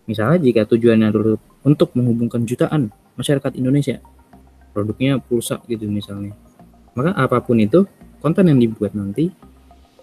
Misalnya 0.07 0.39
jika 0.39 0.63
tujuannya 0.71 1.11
adalah 1.11 1.35
untuk 1.67 1.91
menghubungkan 1.99 2.47
jutaan 2.47 2.95
masyarakat 3.19 3.59
Indonesia, 3.59 3.99
produknya 4.71 5.19
pulsa 5.19 5.59
gitu 5.67 5.91
misalnya. 5.91 6.39
Maka 6.95 7.11
apa 7.19 7.43
pun 7.43 7.59
itu, 7.59 7.83
konten 8.23 8.47
yang 8.47 8.63
dibuat 8.63 8.95
nanti 8.95 9.35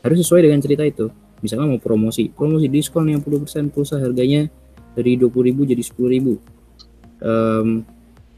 harus 0.04 0.18
sesuai 0.28 0.44
dengan 0.44 0.60
cerita 0.60 0.84
itu. 0.84 1.08
Misalnya 1.40 1.72
mau 1.72 1.80
promosi, 1.80 2.28
promosi 2.28 2.68
diskon 2.68 3.08
yang 3.08 3.24
10% 3.24 3.72
pulsa 3.72 3.98
harganya 3.98 4.52
dari 4.92 5.16
20.000 5.16 5.72
jadi 5.72 5.84
10.000. 5.88 6.36
Um, 7.22 7.88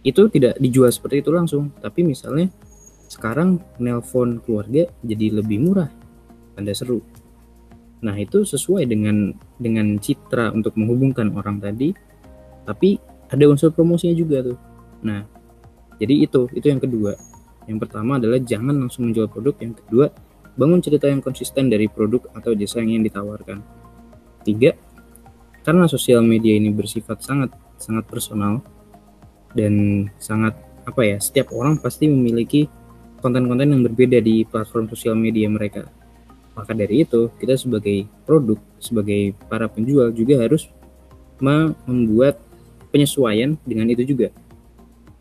itu 0.03 0.21
tidak 0.29 0.59
dijual 0.59 0.91
seperti 0.91 1.23
itu 1.23 1.31
langsung, 1.33 1.71
tapi 1.79 2.03
misalnya 2.05 2.51
sekarang 3.07 3.57
nelpon 3.79 4.43
keluarga 4.43 4.85
jadi 5.01 5.41
lebih 5.41 5.57
murah 5.63 5.89
tanda 6.53 6.75
seru. 6.75 7.01
Nah, 8.03 8.15
itu 8.19 8.43
sesuai 8.43 8.83
dengan 8.83 9.31
dengan 9.55 9.95
citra 9.95 10.51
untuk 10.51 10.75
menghubungkan 10.75 11.31
orang 11.31 11.63
tadi, 11.63 11.95
tapi 12.67 12.99
ada 13.31 13.47
unsur 13.47 13.71
promosinya 13.71 14.11
juga 14.11 14.43
tuh. 14.43 14.59
Nah, 15.07 15.23
jadi 15.97 16.27
itu 16.27 16.51
itu 16.51 16.67
yang 16.67 16.83
kedua. 16.83 17.15
Yang 17.63 17.87
pertama 17.87 18.19
adalah 18.19 18.43
jangan 18.43 18.75
langsung 18.75 19.07
menjual 19.07 19.31
produk, 19.31 19.55
yang 19.63 19.71
kedua 19.71 20.11
bangun 20.53 20.83
cerita 20.83 21.07
yang 21.09 21.23
konsisten 21.23 21.71
dari 21.71 21.87
produk 21.87 22.27
atau 22.35 22.51
jasa 22.53 22.83
yang 22.83 22.99
ingin 22.99 23.07
ditawarkan. 23.07 23.63
Tiga, 24.43 24.75
karena 25.63 25.87
sosial 25.87 26.19
media 26.21 26.59
ini 26.59 26.75
bersifat 26.75 27.23
sangat 27.23 27.55
sangat 27.79 28.03
personal 28.03 28.59
dan 29.55 30.05
sangat 30.19 30.59
apa 30.83 31.01
ya, 31.07 31.17
setiap 31.23 31.55
orang 31.55 31.79
pasti 31.79 32.11
memiliki 32.11 32.67
konten-konten 33.23 33.71
yang 33.71 33.81
berbeda 33.87 34.19
di 34.19 34.43
platform 34.43 34.91
sosial 34.91 35.15
media 35.15 35.47
mereka 35.47 35.87
maka 36.53 36.71
dari 36.77 37.01
itu, 37.01 37.33
kita 37.41 37.57
sebagai 37.57 38.05
produk, 38.29 38.61
sebagai 38.77 39.33
para 39.49 39.65
penjual 39.65 40.13
juga 40.13 40.37
harus 40.37 40.69
membuat 41.41 42.37
penyesuaian 42.93 43.57
dengan 43.65 43.89
itu 43.89 44.05
juga. 44.05 44.29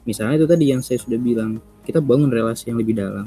Misalnya 0.05 0.45
itu 0.45 0.47
tadi 0.47 0.65
yang 0.69 0.85
saya 0.85 1.01
sudah 1.01 1.17
bilang, 1.17 1.59
kita 1.89 2.05
bangun 2.05 2.29
relasi 2.29 2.69
yang 2.69 2.79
lebih 2.79 3.01
dalam. 3.01 3.27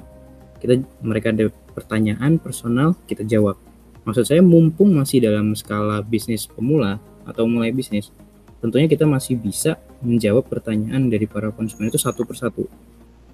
Kita 0.61 0.79
mereka 1.01 1.33
ada 1.33 1.49
pertanyaan 1.73 2.37
personal, 2.37 2.93
kita 3.09 3.25
jawab. 3.25 3.57
Maksud 4.05 4.23
saya 4.29 4.41
mumpung 4.45 4.93
masih 4.93 5.17
dalam 5.25 5.57
skala 5.57 6.05
bisnis 6.05 6.45
pemula 6.45 7.01
atau 7.25 7.49
mulai 7.49 7.73
bisnis, 7.73 8.13
tentunya 8.61 8.85
kita 8.85 9.09
masih 9.09 9.33
bisa 9.33 9.81
menjawab 10.05 10.45
pertanyaan 10.45 11.09
dari 11.09 11.25
para 11.25 11.49
konsumen 11.49 11.89
itu 11.89 11.97
satu 11.97 12.21
persatu. 12.21 12.69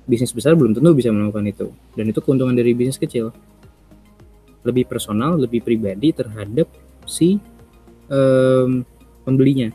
Bisnis 0.08 0.32
besar 0.32 0.56
belum 0.56 0.72
tentu 0.72 0.96
bisa 0.96 1.12
melakukan 1.12 1.44
itu, 1.44 1.68
dan 1.94 2.08
itu 2.08 2.24
keuntungan 2.24 2.56
dari 2.56 2.72
bisnis 2.72 2.96
kecil 2.96 3.36
lebih 4.62 4.86
personal, 4.86 5.38
lebih 5.38 5.66
pribadi 5.66 6.14
terhadap 6.14 6.70
si 7.06 7.42
um, 8.10 8.86
pembelinya. 9.26 9.74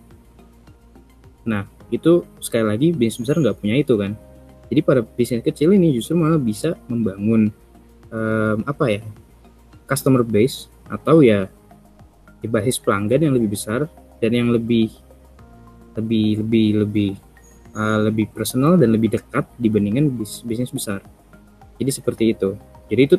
Nah, 1.46 1.66
itu 1.90 2.27
sekali 2.42 2.66
lagi 2.66 2.88
bisnis 2.90 3.22
besar 3.22 3.38
nggak 3.38 3.59
punya 3.62 3.79
itu 3.79 3.94
kan. 3.99 4.14
Jadi 4.66 4.81
pada 4.83 5.01
bisnis 5.03 5.46
kecil 5.46 5.75
ini 5.75 5.94
justru 5.94 6.18
malah 6.18 6.38
bisa 6.38 6.75
membangun 6.90 7.55
um, 8.11 8.59
apa 8.66 8.99
ya 8.99 9.03
customer 9.87 10.27
base 10.27 10.66
atau 10.90 11.22
ya 11.22 11.46
di 12.42 12.51
basis 12.51 12.83
pelanggan 12.83 13.31
yang 13.31 13.35
lebih 13.35 13.55
besar 13.55 13.87
dan 14.18 14.31
yang 14.35 14.51
lebih 14.51 14.90
lebih 15.94 16.42
lebih 16.42 16.66
lebih 16.83 17.11
uh, 17.79 18.11
lebih 18.11 18.27
personal 18.35 18.75
dan 18.75 18.90
lebih 18.90 19.14
dekat 19.14 19.46
dibandingkan 19.57 20.11
bis, 20.11 20.42
bisnis 20.42 20.75
besar. 20.75 21.01
Jadi 21.79 21.90
seperti 21.94 22.25
itu. 22.35 22.59
Jadi 22.90 23.01
itu 23.07 23.16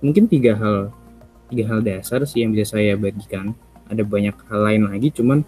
mungkin 0.00 0.28
tiga 0.28 0.56
hal 0.56 0.90
tiga 1.52 1.64
hal 1.70 1.80
dasar 1.80 2.22
sih 2.26 2.42
yang 2.42 2.52
bisa 2.52 2.76
saya 2.76 2.98
bagikan. 2.98 3.54
Ada 3.86 4.02
banyak 4.02 4.34
hal 4.50 4.60
lain 4.66 4.82
lagi, 4.90 5.14
cuman 5.14 5.46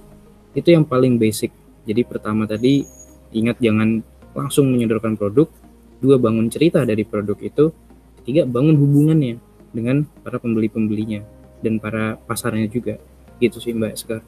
itu 0.54 0.70
yang 0.70 0.86
paling 0.86 1.18
basic 1.18 1.50
jadi 1.88 2.04
pertama 2.04 2.44
tadi 2.44 2.84
ingat 3.32 3.56
jangan 3.64 4.04
langsung 4.36 4.68
menyodorkan 4.68 5.16
produk, 5.16 5.48
dua 6.04 6.20
bangun 6.20 6.52
cerita 6.52 6.84
dari 6.84 7.00
produk 7.08 7.40
itu, 7.40 7.72
ketiga 8.20 8.44
bangun 8.44 8.76
hubungannya 8.76 9.40
dengan 9.72 10.04
para 10.20 10.36
pembeli-pembelinya 10.36 11.24
dan 11.64 11.80
para 11.80 12.20
pasarnya 12.28 12.68
juga. 12.68 13.00
Gitu 13.40 13.56
sih 13.56 13.72
Mbak 13.72 13.94
Sekar. 13.96 14.20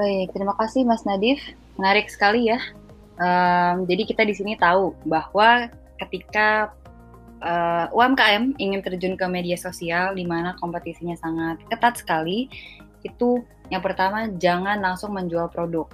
Baik, 0.00 0.32
terima 0.32 0.56
kasih 0.56 0.88
Mas 0.88 1.04
Nadif. 1.04 1.44
Menarik 1.76 2.08
sekali 2.08 2.48
ya. 2.48 2.56
Um, 3.20 3.84
jadi 3.84 4.08
kita 4.08 4.24
di 4.24 4.32
sini 4.32 4.56
tahu 4.56 4.96
bahwa 5.04 5.68
ketika 6.00 6.72
uh, 7.40 7.86
UMKM 7.92 8.56
ingin 8.60 8.80
terjun 8.84 9.14
ke 9.16 9.26
media 9.26 9.56
sosial 9.56 10.16
di 10.16 10.24
mana 10.24 10.56
kompetisinya 10.60 11.16
sangat 11.16 11.60
ketat 11.68 12.00
sekali, 12.00 12.48
itu 13.04 13.40
yang 13.72 13.80
pertama 13.80 14.28
jangan 14.36 14.80
langsung 14.80 15.16
menjual 15.16 15.48
produk. 15.50 15.88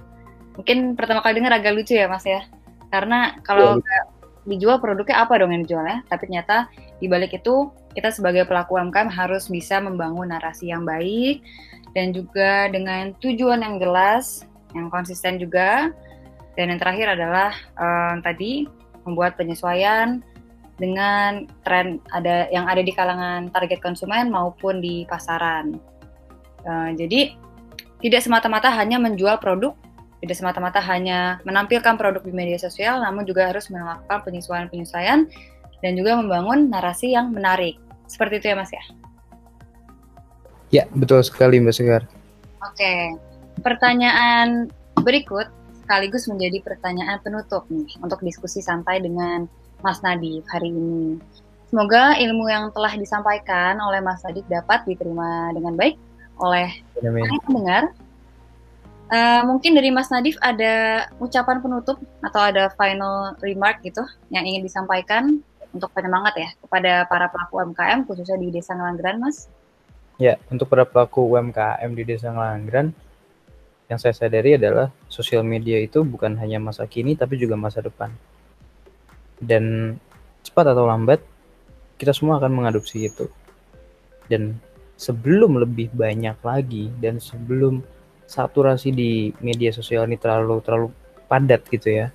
Mungkin 0.57 0.97
pertama 0.97 1.21
kali 1.21 1.39
dengar 1.39 1.61
agak 1.61 1.73
lucu 1.77 1.93
ya 1.93 2.09
mas 2.09 2.25
ya. 2.25 2.43
Karena 2.89 3.37
kalau 3.45 3.77
yeah. 3.77 4.05
dijual 4.47 4.81
produknya 4.81 5.21
apa 5.21 5.37
dong 5.37 5.53
yang 5.53 5.63
dijual 5.63 5.85
ya? 5.85 6.01
Tapi 6.09 6.27
ternyata 6.27 6.67
di 6.97 7.05
balik 7.05 7.37
itu 7.37 7.69
kita 7.93 8.09
sebagai 8.09 8.49
pelaku 8.49 8.81
UMKM 8.81 9.09
harus 9.09 9.49
bisa 9.49 9.77
membangun 9.77 10.33
narasi 10.33 10.73
yang 10.73 10.85
baik 10.85 11.45
dan 11.93 12.13
juga 12.13 12.69
dengan 12.69 13.13
tujuan 13.21 13.61
yang 13.61 13.77
jelas 13.77 14.45
yang 14.73 14.89
konsisten 14.89 15.37
juga. 15.37 15.93
Dan 16.57 16.73
yang 16.73 16.81
terakhir 16.81 17.13
adalah 17.13 17.53
um, 17.77 18.17
tadi 18.25 18.65
membuat 19.05 19.37
penyesuaian 19.37 20.25
dengan 20.77 21.49
tren 21.65 21.97
ada 22.13 22.45
yang 22.53 22.69
ada 22.69 22.81
di 22.85 22.93
kalangan 22.93 23.49
target 23.49 23.81
konsumen 23.81 24.29
maupun 24.29 24.79
di 24.79 25.03
pasaran. 25.09 25.77
Uh, 26.61 26.93
jadi 26.93 27.33
tidak 28.01 28.21
semata-mata 28.21 28.69
hanya 28.69 29.01
menjual 29.01 29.41
produk 29.41 29.73
tidak 30.17 30.33
semata-mata 30.33 30.81
hanya 30.81 31.37
menampilkan 31.45 31.93
produk 31.93 32.25
di 32.25 32.33
media 32.33 32.57
sosial, 32.57 33.05
namun 33.05 33.21
juga 33.21 33.53
harus 33.53 33.69
melakukan 33.69 34.25
penyesuaian-penyesuaian 34.25 35.29
dan 35.85 35.91
juga 35.93 36.17
membangun 36.17 36.73
narasi 36.73 37.13
yang 37.13 37.29
menarik. 37.29 37.77
Seperti 38.09 38.41
itu 38.41 38.45
ya 38.49 38.55
Mas 38.57 38.71
ya? 38.73 38.83
Ya, 40.73 40.83
betul 40.91 41.21
sekali 41.21 41.61
Mbak 41.61 41.75
Sekar. 41.75 42.03
Oke, 42.65 43.13
pertanyaan 43.61 44.73
berikut 45.05 45.47
sekaligus 45.85 46.25
menjadi 46.27 46.59
pertanyaan 46.65 47.21
penutup 47.21 47.69
nih 47.69 47.87
untuk 48.01 48.19
diskusi 48.25 48.59
santai 48.59 48.99
dengan 48.99 49.45
Mas 49.81 50.01
Nadif 50.01 50.43
hari 50.49 50.73
ini. 50.73 51.21
Semoga 51.67 52.15
ilmu 52.15 52.47
yang 52.47 52.71
telah 52.71 52.95
disampaikan 52.95 53.77
oleh 53.83 53.99
Mas 53.99 54.23
Nadif 54.23 54.47
dapat 54.47 54.87
diterima 54.87 55.51
dengan 55.51 55.75
baik 55.75 55.95
oleh 56.37 56.69
pendengar 57.45 57.91
Uh, 59.07 59.39
mungkin 59.47 59.71
dari 59.71 59.87
Mas 59.87 60.11
Nadif 60.11 60.35
ada 60.43 61.07
ucapan 61.23 61.63
penutup 61.63 61.95
atau 62.19 62.43
ada 62.43 62.67
final 62.75 63.39
remark 63.39 63.79
gitu 63.79 64.03
yang 64.27 64.43
ingin 64.43 64.67
disampaikan 64.67 65.39
untuk 65.71 65.87
penyemangat 65.95 66.35
ya 66.35 66.49
kepada 66.59 67.07
para 67.07 67.31
pelaku 67.31 67.63
UMKM 67.63 68.03
khususnya 68.03 68.35
di 68.35 68.51
Desa 68.51 68.75
Ngelanggeran, 68.75 69.23
Mas? 69.23 69.47
Ya, 70.19 70.35
untuk 70.51 70.67
para 70.67 70.83
pelaku 70.83 71.23
UMKM 71.23 71.87
di 71.95 72.03
Desa 72.03 72.35
Ngelanggeran 72.35 72.91
yang 73.87 73.95
saya 73.95 74.11
sadari 74.11 74.59
adalah 74.59 74.91
sosial 75.07 75.39
media 75.39 75.79
itu 75.79 76.03
bukan 76.03 76.35
hanya 76.43 76.59
masa 76.59 76.83
kini 76.83 77.15
tapi 77.15 77.39
juga 77.39 77.55
masa 77.55 77.79
depan. 77.79 78.11
Dan 79.37 79.95
cepat 80.41 80.73
atau 80.73 80.89
lambat 80.89 81.21
kita 81.97 82.13
semua 82.13 82.37
akan 82.41 82.51
mengadopsi 82.53 83.09
itu. 83.09 83.25
Dan 84.27 84.57
sebelum 84.97 85.61
lebih 85.61 85.93
banyak 85.93 86.37
lagi 86.41 86.89
dan 86.97 87.21
sebelum 87.21 87.85
saturasi 88.27 88.91
di 88.91 89.31
media 89.39 89.71
sosial 89.71 90.09
ini 90.09 90.19
terlalu 90.19 90.59
terlalu 90.61 90.87
padat 91.29 91.61
gitu 91.69 91.89
ya. 91.89 92.07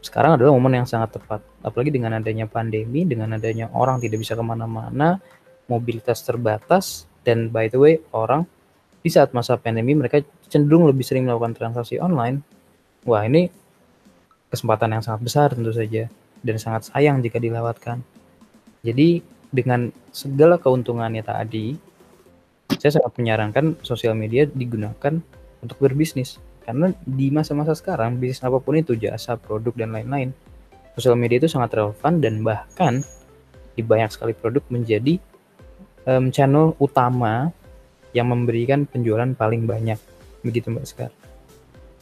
Sekarang 0.00 0.36
adalah 0.36 0.56
momen 0.56 0.80
yang 0.80 0.88
sangat 0.88 1.20
tepat, 1.20 1.44
apalagi 1.60 1.92
dengan 1.92 2.16
adanya 2.16 2.48
pandemi, 2.48 3.04
dengan 3.04 3.36
adanya 3.36 3.68
orang 3.76 4.00
tidak 4.00 4.24
bisa 4.24 4.32
ke 4.32 4.40
mana-mana, 4.40 5.20
mobilitas 5.68 6.24
terbatas, 6.24 7.04
dan 7.20 7.52
by 7.52 7.68
the 7.68 7.76
way 7.76 7.94
orang 8.16 8.48
di 9.00 9.08
saat 9.12 9.32
masa 9.36 9.60
pandemi 9.60 9.92
mereka 9.92 10.24
cenderung 10.48 10.88
lebih 10.88 11.04
sering 11.04 11.28
melakukan 11.28 11.56
transaksi 11.56 12.00
online. 12.00 12.40
Wah 13.04 13.24
ini 13.24 13.48
kesempatan 14.50 14.98
yang 14.98 15.02
sangat 15.02 15.20
besar 15.24 15.48
tentu 15.54 15.70
saja 15.70 16.10
dan 16.42 16.56
sangat 16.58 16.90
sayang 16.90 17.22
jika 17.22 17.38
dilewatkan. 17.38 18.02
Jadi 18.82 19.22
dengan 19.50 19.90
segala 20.10 20.58
keuntungannya 20.58 21.22
tadi, 21.22 21.74
saya 22.78 23.00
sangat 23.00 23.12
menyarankan 23.18 23.78
sosial 23.82 24.14
media 24.14 24.46
digunakan 24.46 25.18
untuk 25.60 25.76
berbisnis 25.78 26.38
karena 26.64 26.92
di 27.02 27.32
masa-masa 27.32 27.74
sekarang 27.74 28.20
bisnis 28.20 28.44
apa 28.46 28.60
pun 28.62 28.78
itu 28.78 28.94
jasa 28.94 29.34
produk 29.34 29.74
dan 29.74 29.90
lain-lain 29.90 30.30
sosial 30.94 31.16
media 31.16 31.40
itu 31.40 31.48
sangat 31.50 31.74
relevan 31.74 32.20
dan 32.20 32.34
bahkan 32.44 32.94
di 33.74 33.82
banyak 33.82 34.12
sekali 34.12 34.36
produk 34.36 34.62
menjadi 34.68 35.16
um, 36.06 36.28
channel 36.28 36.76
utama 36.78 37.50
yang 38.12 38.28
memberikan 38.28 38.84
penjualan 38.86 39.32
paling 39.34 39.64
banyak 39.64 39.96
begitu 40.42 40.72
mbak 40.72 40.84
Sekar. 40.86 41.12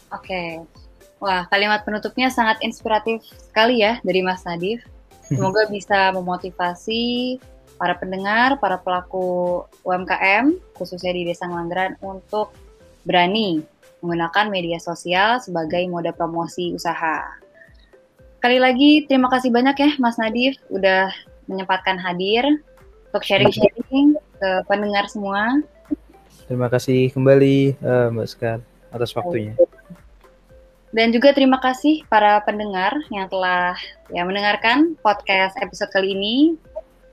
Oke, 0.09 0.65
wah 1.19 1.47
kalimat 1.51 1.83
penutupnya 1.83 2.31
sangat 2.31 2.59
inspiratif 2.63 3.23
sekali 3.39 3.83
ya 3.83 3.99
dari 4.03 4.23
Mas 4.23 4.43
Nadif. 4.47 4.83
Semoga 5.29 5.69
bisa 5.69 6.09
memotivasi 6.17 7.37
para 7.77 7.95
pendengar, 8.01 8.57
para 8.59 8.81
pelaku 8.81 9.63
UMKM, 9.85 10.57
khususnya 10.75 11.13
di 11.13 11.29
Desa 11.29 11.47
Ngelanggeran, 11.47 12.01
untuk 12.01 12.57
berani 13.05 13.63
menggunakan 14.01 14.51
media 14.51 14.79
sosial 14.81 15.39
sebagai 15.39 15.85
mode 15.87 16.11
promosi 16.17 16.73
usaha. 16.75 17.23
Kali 18.39 18.59
lagi, 18.63 19.05
terima 19.05 19.27
kasih 19.29 19.51
banyak 19.51 19.77
ya 19.79 19.91
Mas 19.99 20.17
Nadif 20.17 20.59
udah 20.71 21.11
menyempatkan 21.51 21.99
hadir 21.99 22.47
untuk 23.11 23.25
sharing-sharing 23.27 24.15
ke 24.15 24.51
pendengar 24.71 25.11
semua. 25.11 25.59
Terima 26.47 26.71
kasih 26.71 27.11
kembali 27.13 27.77
uh, 27.83 28.09
Mbak 28.15 28.27
Sekar 28.31 28.59
atas 28.95 29.13
waktunya. 29.13 29.53
Dan 30.89 31.13
juga 31.13 31.37
terima 31.37 31.61
kasih 31.61 32.05
para 32.09 32.41
pendengar 32.49 32.97
yang 33.13 33.29
telah 33.29 33.77
ya 34.09 34.25
mendengarkan 34.25 34.97
podcast 35.05 35.53
episode 35.61 35.93
kali 35.93 36.17
ini 36.17 36.37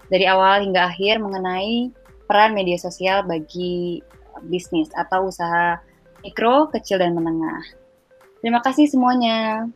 dari 0.07 0.23
awal 0.29 0.63
hingga 0.63 0.88
akhir 0.88 1.19
mengenai 1.19 1.91
peran 2.25 2.55
media 2.55 2.79
sosial 2.79 3.27
bagi 3.27 3.99
bisnis 4.47 4.88
atau 4.95 5.27
usaha 5.27 5.79
mikro, 6.23 6.71
kecil, 6.71 7.03
dan 7.03 7.13
menengah. 7.13 7.61
Terima 8.39 8.63
kasih 8.63 8.88
semuanya. 8.88 9.69